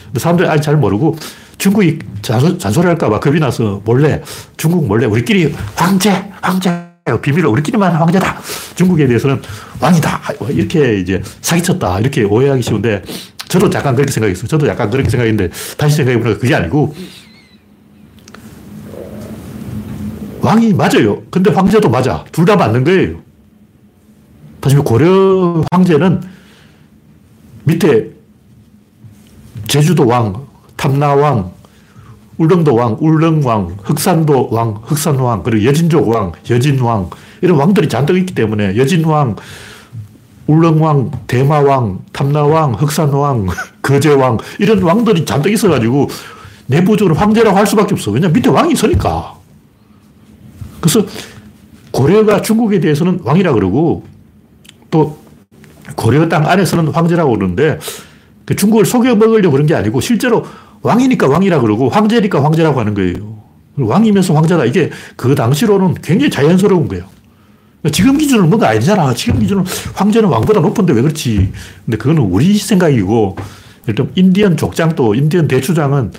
근데 0.06 0.20
사람들이 0.20 0.48
아직 0.48 0.62
잘 0.64 0.78
모르고 0.78 1.18
중국이 1.58 2.00
잔소, 2.22 2.58
잔소리 2.58 2.88
할까봐 2.88 3.20
겁이 3.20 3.40
나서 3.40 3.82
몰래, 3.86 4.22
중국 4.58 4.86
몰래 4.88 5.06
우리끼리 5.06 5.54
황제, 5.76 6.32
황제, 6.42 6.72
비밀로 7.22 7.52
우리끼리만 7.52 7.94
황제다. 7.94 8.40
중국에 8.76 9.08
대해서는 9.08 9.42
왕이다. 9.80 10.22
이렇게 10.50 11.00
이제 11.00 11.22
사기쳤다. 11.42 12.00
이렇게 12.00 12.24
오해하기 12.24 12.62
쉬운데 12.62 13.02
저도 13.50 13.70
약간 13.74 13.96
그렇게 13.96 14.12
생각했어요. 14.12 14.48
저도 14.48 14.68
약간 14.68 14.90
그렇게 14.90 15.10
생각했는데 15.10 15.54
다시 15.78 15.98
생각해보니까 15.98 16.40
그게 16.40 16.56
아니고 16.56 16.96
왕이 20.42 20.74
맞아요. 20.74 21.22
근데 21.30 21.52
황제도 21.52 21.90
맞아. 21.90 22.24
둘 22.32 22.46
다 22.46 22.56
맞는 22.56 22.84
거예요. 22.84 23.22
다시 24.64 24.78
고려 24.78 25.62
황제는 25.74 26.22
밑에 27.66 28.12
제주도 29.68 30.08
왕, 30.08 30.48
탐나왕, 30.78 31.52
울릉도 32.38 32.74
왕, 32.74 32.96
울릉왕, 32.98 33.80
흑산도 33.84 34.52
왕, 34.52 34.80
흑산왕, 34.86 35.44
그리고 35.44 35.66
여진족 35.66 36.08
왕, 36.08 36.32
여진왕, 36.50 37.10
이런 37.42 37.60
왕들이 37.60 37.90
잔뜩 37.90 38.18
있기 38.20 38.34
때문에 38.34 38.78
여진왕, 38.78 39.36
울릉왕, 40.48 41.12
대마왕, 41.28 42.00
탐나왕, 42.14 42.76
흑산왕, 42.76 43.48
거제왕, 43.84 44.38
이런 44.60 44.82
왕들이 44.82 45.26
잔뜩 45.26 45.52
있어가지고 45.52 46.08
내부적으로 46.68 47.16
황제라고 47.16 47.58
할 47.58 47.68
수밖에 47.68 47.96
없어. 47.96 48.12
왜냐 48.12 48.30
밑에 48.30 48.50
왕이 48.50 48.72
있으니까. 48.72 49.36
그래서 50.80 51.06
고려가 51.92 52.42
중국에 52.42 52.80
대해서는 52.80 53.20
왕이라 53.26 53.52
그러고 53.52 54.13
또 54.94 55.18
고려 55.96 56.30
땅 56.30 56.48
안에서는 56.48 56.90
황제라고 56.90 57.34
그러는데 57.34 57.80
그 58.46 58.56
중국을 58.56 58.86
속여 58.86 59.16
먹으려고 59.16 59.54
그런 59.54 59.66
게 59.66 59.74
아니고 59.74 60.02
실제로 60.02 60.46
왕이니까 60.84 61.28
왕이라 61.28 61.62
그러고 61.62 61.90
황제니까 61.90 62.44
황제라고 62.44 62.80
하는 62.80 62.94
거예요. 62.94 63.42
왕이면서 63.76 64.36
황제다. 64.36 64.66
이게 64.66 64.92
그 65.16 65.34
당시로는 65.34 65.96
굉장히 66.04 66.30
자연스러운 66.30 66.88
거예요. 66.88 67.06
지금 67.92 68.18
기준은 68.20 68.50
뭔가 68.50 68.70
아니잖아. 68.70 69.16
지금 69.16 69.40
기준은 69.40 69.66
황제는 69.96 70.30
왕보다 70.30 70.60
높은데 70.60 70.94
왜 70.94 71.02
그렇지? 71.02 71.52
근데 71.86 71.98
그거는 71.98 72.22
우리 72.22 72.56
생각이고, 72.56 73.36
일단 73.88 74.12
인디언 74.16 74.56
족장도, 74.56 75.16
인디언 75.16 75.48
대추장은 75.48 76.12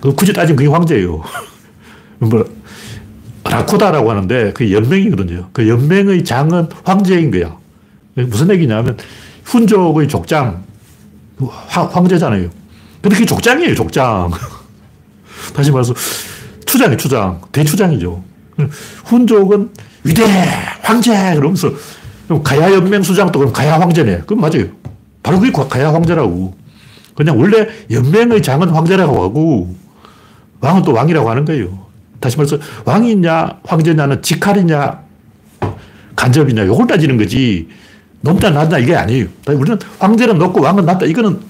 그 0.00 0.14
굳이 0.14 0.32
따지면 0.32 0.56
그게 0.56 0.68
황제예요. 0.68 1.22
뭐, 2.18 2.44
라코다라고 3.44 4.10
하는데 4.10 4.52
그 4.52 4.72
연맹이거든요. 4.72 5.50
그 5.52 5.68
연맹의 5.68 6.24
장은 6.24 6.68
황제인 6.82 7.30
거야. 7.30 7.56
무슨 8.14 8.50
얘기냐면 8.50 8.96
훈족의 9.44 10.08
족장, 10.08 10.62
황제잖아요. 11.68 12.48
근데 13.02 13.16
그게 13.16 13.26
족장이에요, 13.26 13.74
족장. 13.74 14.30
다시 15.54 15.70
말해서 15.70 15.92
추장이 16.64 16.96
추장, 16.96 17.40
대추장이죠. 17.52 18.22
훈족은 19.04 19.70
위대 20.04 20.24
황제 20.82 21.34
그러면서 21.34 21.72
가야 22.42 22.72
연맹 22.72 23.02
수장도 23.02 23.38
그럼 23.38 23.52
가야 23.52 23.78
황제네. 23.80 24.22
그럼 24.26 24.40
맞아요. 24.40 24.66
바로 25.22 25.40
그게 25.40 25.52
가야 25.52 25.92
황제라고. 25.92 26.56
그냥 27.14 27.38
원래 27.38 27.68
연맹의 27.90 28.42
장은 28.42 28.70
황제라고 28.70 29.22
하고 29.22 29.74
왕은 30.60 30.82
또 30.82 30.92
왕이라고 30.92 31.30
하는 31.30 31.44
거예요. 31.44 31.86
다시 32.20 32.36
말해서 32.36 32.58
왕이냐 32.84 33.60
황제냐는 33.64 34.22
직할이냐 34.22 35.00
간접이냐 36.16 36.64
이걸 36.64 36.86
따지는 36.86 37.16
거지. 37.18 37.68
높다 38.24 38.50
낮다 38.50 38.78
이게 38.78 38.96
아니에요. 38.96 39.26
우리는 39.48 39.78
황제는 39.98 40.38
높고 40.38 40.62
왕은 40.62 40.86
낮다 40.86 41.04
이거는 41.04 41.40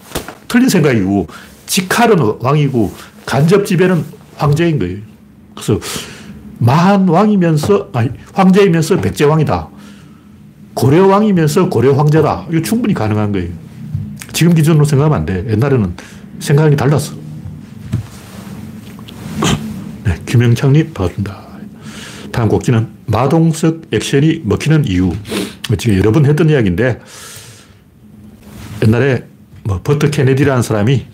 틀린 0.49 0.69
생각이고 0.69 1.29
직할은 1.67 2.19
왕이고 2.41 2.93
간접 3.25 3.65
지배는 3.65 4.05
황제인 4.37 4.81
거예요. 4.81 4.99
그래서 5.55 5.79
만 6.59 7.09
왕이면서 7.09 7.91
아니 7.93 8.11
황제이면서 8.33 9.01
백제 9.01 9.25
왕이다. 9.25 9.69
고려 10.75 11.07
왕이면서 11.07 11.69
고려 11.69 11.95
황제다. 11.95 12.47
이거 12.51 12.61
충분히 12.63 12.93
가능한 12.93 13.31
거예요. 13.31 13.51
지금 14.33 14.53
기준으로 14.53 14.85
생각하면 14.85 15.21
안 15.21 15.27
돼. 15.27 15.47
옛날에는 15.49 15.95
생각이 16.41 16.75
달랐어. 16.75 17.15
네, 20.05 20.19
김영창님 20.27 20.93
반갑습니다. 20.93 21.44
다음 22.35 22.49
곡지는 22.49 22.89
마동석 23.07 23.83
액션이 23.93 24.41
먹히는 24.43 24.87
이유. 24.89 25.13
지금 25.79 25.99
여러 25.99 26.11
번 26.11 26.27
했던 26.27 26.51
이야기인데 26.51 27.01
옛날에 28.83 29.23
뭐 29.63 29.81
버트 29.85 30.11
케네디라는 30.11 30.61
사람이 30.61 31.07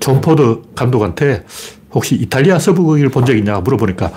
존 0.00 0.22
포드 0.22 0.62
감독한테 0.74 1.44
혹시 1.92 2.14
이탈리아 2.14 2.58
서부극을 2.58 3.10
본적 3.10 3.36
있냐 3.36 3.60
물어보니까 3.60 4.12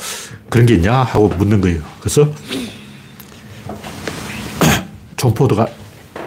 그런 0.50 0.66
게 0.66 0.76
있냐 0.76 0.94
하고 0.94 1.28
묻는 1.28 1.60
거예요. 1.60 1.82
그래서 2.00 2.32
존 5.18 5.34
포드가 5.34 5.68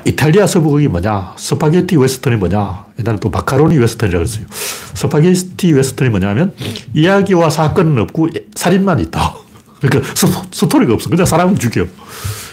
이탈리아 0.05 0.47
서부극이 0.47 0.89
뭐냐? 0.89 1.37
스파게티 1.39 1.97
웨스턴이 1.97 2.37
뭐냐? 2.37 2.85
옛날에 2.99 3.17
또 3.19 3.31
마카로니 3.31 3.79
웨스턴이라고 3.79 4.23
했어요. 4.23 4.45
스파게티 4.93 5.73
웨스턴이 5.73 6.11
뭐냐면 6.11 6.53
이야기와 6.93 7.49
사건은 7.49 8.03
없고 8.03 8.29
살인만 8.55 9.01
있다. 9.01 9.46
그러니까 9.89 10.15
스, 10.15 10.69
토 10.69 10.79
리가 10.79 10.95
없어. 10.95 11.11
그냥 11.11 11.27
사람을 11.27 11.59
죽여. 11.59 11.87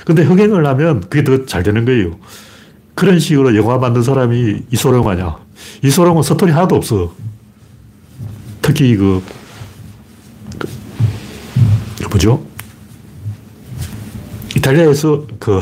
근데 0.05 0.23
흥행을 0.23 0.65
하면 0.65 1.01
그게 1.01 1.23
더 1.23 1.45
잘 1.45 1.63
되는 1.63 1.85
거예요. 1.85 2.17
그런 2.95 3.19
식으로 3.19 3.55
영화 3.55 3.77
만든 3.77 4.03
사람이 4.03 4.63
이소룡 4.71 5.07
아냐. 5.09 5.37
이소룡은 5.83 6.23
스토리 6.23 6.51
하나도 6.51 6.75
없어. 6.75 7.13
특히 8.61 8.95
그, 8.95 9.21
그, 10.59 10.67
그 11.99 12.07
뭐죠? 12.09 12.45
이탈리아에서 14.55 15.25
그, 15.39 15.59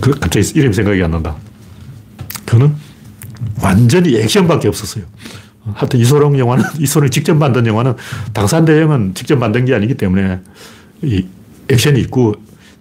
그 0.00 0.10
갑자기 0.18 0.50
이름 0.58 0.72
생각이 0.72 1.02
안 1.02 1.12
난다. 1.12 1.36
그는 2.44 2.74
완전히 3.62 4.16
액션밖에 4.16 4.68
없었어요. 4.68 5.04
하여튼 5.72 6.00
이소룡 6.00 6.38
영화는, 6.38 6.64
이소룡 6.78 7.10
직접 7.10 7.34
만든 7.34 7.66
영화는 7.66 7.94
당산대형은 8.32 9.14
직접 9.14 9.36
만든 9.36 9.64
게 9.64 9.74
아니기 9.74 9.94
때문에 9.94 10.40
이 11.02 11.26
액션이 11.68 12.00
있고 12.02 12.34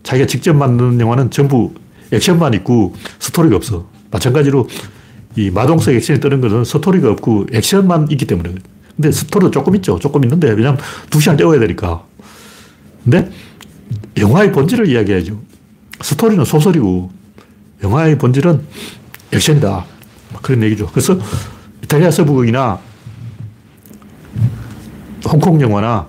자기가 0.04 0.28
직접 0.28 0.54
만든 0.54 1.00
영화는 1.00 1.32
전부 1.32 1.74
액션만 2.12 2.54
있고 2.56 2.94
스토리가 3.20 3.56
없어. 3.56 3.88
마찬가지로 4.12 4.68
이 5.36 5.50
마동석 5.50 5.94
액션이 5.94 6.20
뜨는 6.20 6.42
것은 6.42 6.64
스토리가 6.64 7.10
없고 7.12 7.48
액션만 7.52 8.12
있기 8.12 8.26
때문에. 8.26 8.54
근데 8.96 9.12
스토리도 9.12 9.52
조금 9.52 9.76
있죠. 9.78 9.98
조금 9.98 10.24
있는데, 10.24 10.52
왜냐면 10.52 10.78
두 11.10 11.20
시간 11.20 11.36
때워야 11.36 11.60
되니까. 11.60 12.04
근데 13.04 13.32
영화의 14.18 14.52
본질을 14.52 14.88
이야기해야죠. 14.88 15.40
스토리는 16.02 16.46
소설이고, 16.46 17.12
영화의 17.84 18.18
본질은 18.20 18.62
액션이다. 19.32 19.86
그런 20.44 20.62
얘기죠. 20.64 20.88
그래서 20.88 21.18
이탈리아 21.84 22.10
서부극이나 22.12 22.80
홍콩 25.26 25.62
영화나 25.62 26.08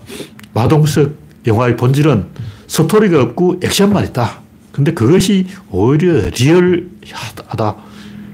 마동석 0.53 1.12
영화의 1.47 1.77
본질은 1.77 2.27
스토리가 2.66 3.22
없고 3.22 3.61
액션만 3.62 4.05
있다. 4.07 4.41
근데 4.72 4.93
그것이 4.93 5.47
오히려 5.70 6.29
리얼하다. 6.31 7.77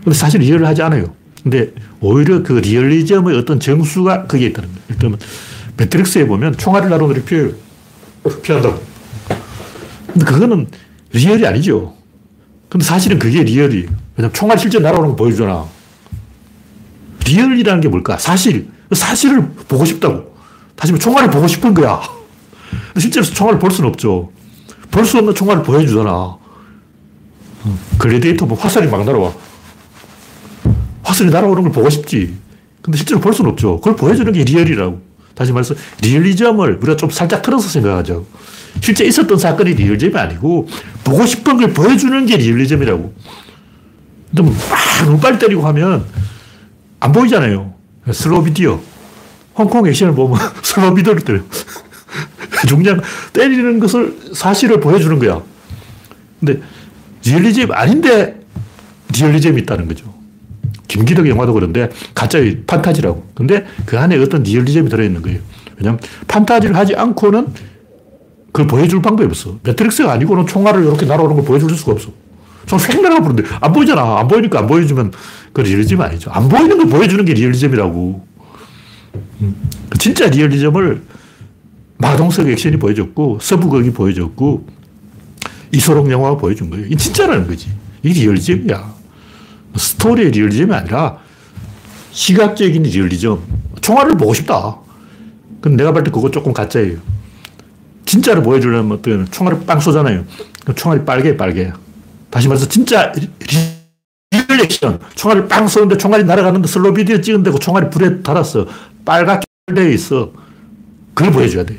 근데 0.04 0.16
사실 0.16 0.40
리얼하지 0.40 0.82
않아요. 0.82 1.14
근데 1.42 1.72
오히려 2.00 2.42
그 2.42 2.54
리얼리즘의 2.54 3.36
어떤 3.36 3.60
정수가 3.60 4.26
거기에 4.26 4.48
있다는 4.48 4.68
거예요. 4.68 4.82
일단 4.88 5.16
매트릭스에 5.76 6.26
보면 6.26 6.56
총알을 6.56 6.88
나로 6.90 7.10
이렇게 7.12 7.52
피한다고. 8.42 8.80
근데 10.06 10.24
그거는 10.24 10.66
real이 11.12 11.46
아니죠. 11.46 11.94
근데 12.68 12.84
사실은 12.84 13.18
그게 13.18 13.42
real이에요. 13.42 13.88
왜냐면 14.16 14.32
총알 14.32 14.58
실제 14.58 14.78
날아오는 14.78 15.10
거 15.10 15.16
보여주잖아. 15.16 15.66
real이라는 17.26 17.80
게 17.80 17.88
뭘까? 17.88 18.16
사실. 18.18 18.68
사실을 18.92 19.48
보고 19.68 19.84
싶다고. 19.84 20.34
다시 20.74 20.92
말해 20.92 21.02
총알을 21.02 21.30
보고 21.30 21.46
싶은 21.46 21.74
거야. 21.74 22.00
실제로 22.98 23.24
총알을 23.24 23.58
볼 23.58 23.70
수는 23.70 23.88
없죠. 23.90 24.32
볼 24.90 25.04
수 25.04 25.18
없는 25.18 25.34
총알을 25.34 25.62
보여주잖아. 25.62 26.36
글래디에이터 27.98 28.46
뭐 28.46 28.58
화살이 28.58 28.88
막 28.88 29.04
날아와. 29.04 29.32
화살이 31.02 31.30
날아오는 31.30 31.62
걸 31.62 31.72
보고 31.72 31.88
싶지. 31.90 32.34
근데 32.82 32.96
실제로 32.96 33.20
볼 33.20 33.32
수는 33.32 33.50
없죠. 33.52 33.76
그걸 33.76 33.94
보여주는 33.96 34.32
게 34.32 34.42
real이라고. 34.42 35.00
다시 35.34 35.52
말해서 35.52 35.74
리얼리즘을 36.02 36.78
우리가 36.82 36.96
좀 36.96 37.10
살짝 37.10 37.42
틀어서 37.42 37.68
생각하죠. 37.68 38.26
실제 38.80 39.04
있었던 39.04 39.38
사건이 39.38 39.74
리얼리즘이 39.74 40.16
아니고 40.16 40.68
보고 41.04 41.24
싶은 41.26 41.58
걸 41.58 41.72
보여주는 41.72 42.26
게 42.26 42.36
리얼리즘이라고. 42.36 43.14
근데 44.34 44.42
막 44.42 45.06
눈발 45.06 45.38
때리고 45.38 45.66
하면 45.68 46.04
안 47.00 47.12
보이잖아요. 47.12 47.72
슬로우 48.12 48.44
비디오. 48.44 48.80
홍콩 49.56 49.86
액션을 49.86 50.14
보면 50.14 50.38
슬로우 50.62 50.94
비디오를 50.94 51.22
때려. 51.22 51.40
중량 52.68 53.00
때리는 53.32 53.80
것을 53.80 54.16
사실을 54.34 54.80
보여주는 54.80 55.18
거야. 55.18 55.40
근데 56.38 56.60
리얼리즘 57.24 57.72
아닌데 57.72 58.40
리얼리즘이 59.14 59.62
있다는 59.62 59.88
거죠. 59.88 60.12
김기덕 60.88 61.28
영화도 61.28 61.52
그런데 61.52 61.88
가짜의 62.14 62.62
판타지라고. 62.66 63.30
근데 63.34 63.66
그 63.86 63.98
안에 63.98 64.16
어떤 64.18 64.42
리얼리즘이 64.42 64.88
들어있는 64.88 65.22
거예요. 65.22 65.40
왜냐면 65.78 66.00
판타지를 66.26 66.76
하지 66.76 66.94
않고는 66.94 67.48
그걸 68.52 68.66
보여줄 68.66 69.00
방법이 69.00 69.26
없어. 69.26 69.58
매트릭스가 69.62 70.12
아니고는 70.12 70.46
총알을 70.46 70.82
이렇게 70.82 71.06
날아오는 71.06 71.36
걸 71.36 71.44
보여줄 71.44 71.70
수가 71.76 71.92
없어. 71.92 72.10
총알 72.66 73.00
날아가 73.02 73.22
보는데 73.22 73.48
안 73.60 73.72
보이잖아. 73.72 74.18
안 74.18 74.28
보이니까 74.28 74.60
안 74.60 74.66
보여주면 74.66 75.12
그 75.52 75.60
리얼리즘 75.62 76.00
아니죠. 76.00 76.30
안 76.30 76.48
보이는 76.48 76.76
걸 76.76 76.86
보여주는 76.88 77.24
게 77.24 77.34
리얼리즘이라고. 77.34 78.26
음. 79.42 79.56
그 79.88 79.98
진짜 79.98 80.26
리얼리즘을 80.28 81.02
마동석 81.98 82.48
액션이 82.48 82.78
보여줬고 82.78 83.38
서부극이 83.42 83.90
보여줬고 83.90 84.66
이소룡 85.72 86.10
영화가 86.10 86.36
보여준 86.36 86.70
거예요. 86.70 86.86
이 86.86 86.96
진짜라는 86.96 87.46
거지. 87.46 87.68
이게 88.02 88.20
리얼리즘이야. 88.22 88.94
스토리의 89.76 90.30
리얼리즘이 90.30 90.72
아니라 90.74 91.18
시각적인 92.12 92.82
리얼리즘. 92.82 93.38
총알을 93.80 94.16
보고 94.16 94.34
싶다. 94.34 94.76
근데 95.60 95.76
내가 95.78 95.92
볼 95.92 96.02
때 96.04 96.10
그거 96.10 96.30
조금 96.30 96.52
가짜예요. 96.52 96.98
진짜를 98.06 98.42
보여주려면 98.42 98.98
어떤 98.98 99.26
총알을 99.30 99.64
빵 99.66 99.78
쏘잖아요. 99.78 100.24
총알이 100.74 101.04
빨개, 101.04 101.36
빨개. 101.36 101.72
다시 102.30 102.48
말해서 102.48 102.66
진짜 102.68 103.12
액션. 104.60 104.98
총알을 105.14 105.48
빵 105.48 105.66
쏘는데 105.68 105.96
총알이 105.96 106.24
날아가는데 106.24 106.68
슬로 106.68 106.92
비디오 106.92 107.20
찍은데 107.20 107.50
그 107.50 107.58
총알이 107.58 107.90
불에 107.90 108.22
달았어. 108.22 108.66
빨갛게 109.04 109.44
되어 109.74 109.88
있어. 109.88 110.30
그걸 111.14 111.32
보여줘야 111.32 111.64
돼. 111.64 111.76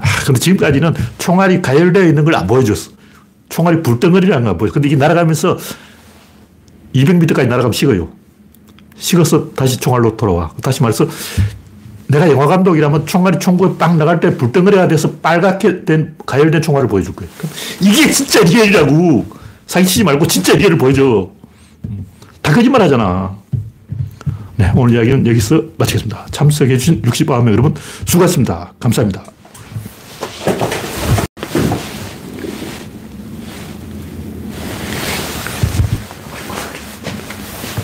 아, 0.00 0.06
근데 0.24 0.40
지금까지는 0.40 0.94
총알이 1.18 1.62
가열되어 1.62 2.04
있는 2.04 2.24
걸 2.24 2.34
안 2.34 2.46
보여줬어. 2.46 2.90
총알이 3.48 3.82
불덩어리라는 3.82 4.44
걸 4.44 4.58
보여. 4.58 4.70
근데 4.72 4.88
이게 4.88 4.96
날아가면서 4.96 5.56
200m까지 6.94 7.46
날아가면 7.46 7.72
식어요. 7.72 8.08
식어서 8.96 9.50
다시 9.50 9.78
총알로 9.78 10.16
돌아와. 10.16 10.50
다시 10.62 10.82
말해서 10.82 11.06
내가 12.08 12.28
영화 12.30 12.46
감독이라면 12.46 13.06
총알이 13.06 13.38
총구에 13.38 13.76
빵 13.78 13.98
나갈 13.98 14.18
때 14.20 14.36
불덩어리가 14.36 14.88
돼서 14.88 15.10
빨갛게 15.22 15.84
된 15.84 16.14
가열된 16.26 16.62
총알을 16.62 16.88
보여줄 16.88 17.14
거예요. 17.14 17.30
이게 17.80 18.10
진짜 18.10 18.40
리얼이라고. 18.42 19.26
사기치지 19.66 20.04
말고 20.04 20.26
진짜 20.26 20.54
리얼을 20.54 20.78
보여줘. 20.78 21.30
다 22.48 22.54
거짓말 22.54 22.80
하잖아. 22.80 23.36
네, 24.56 24.72
오늘 24.74 24.94
이야기는 24.94 25.26
여기서 25.26 25.64
마치겠습니다. 25.76 26.28
참석해주신 26.30 27.02
65명 27.02 27.52
여러분 27.52 27.74
수고하셨습니다. 28.06 28.72
감사합니다. 28.80 29.22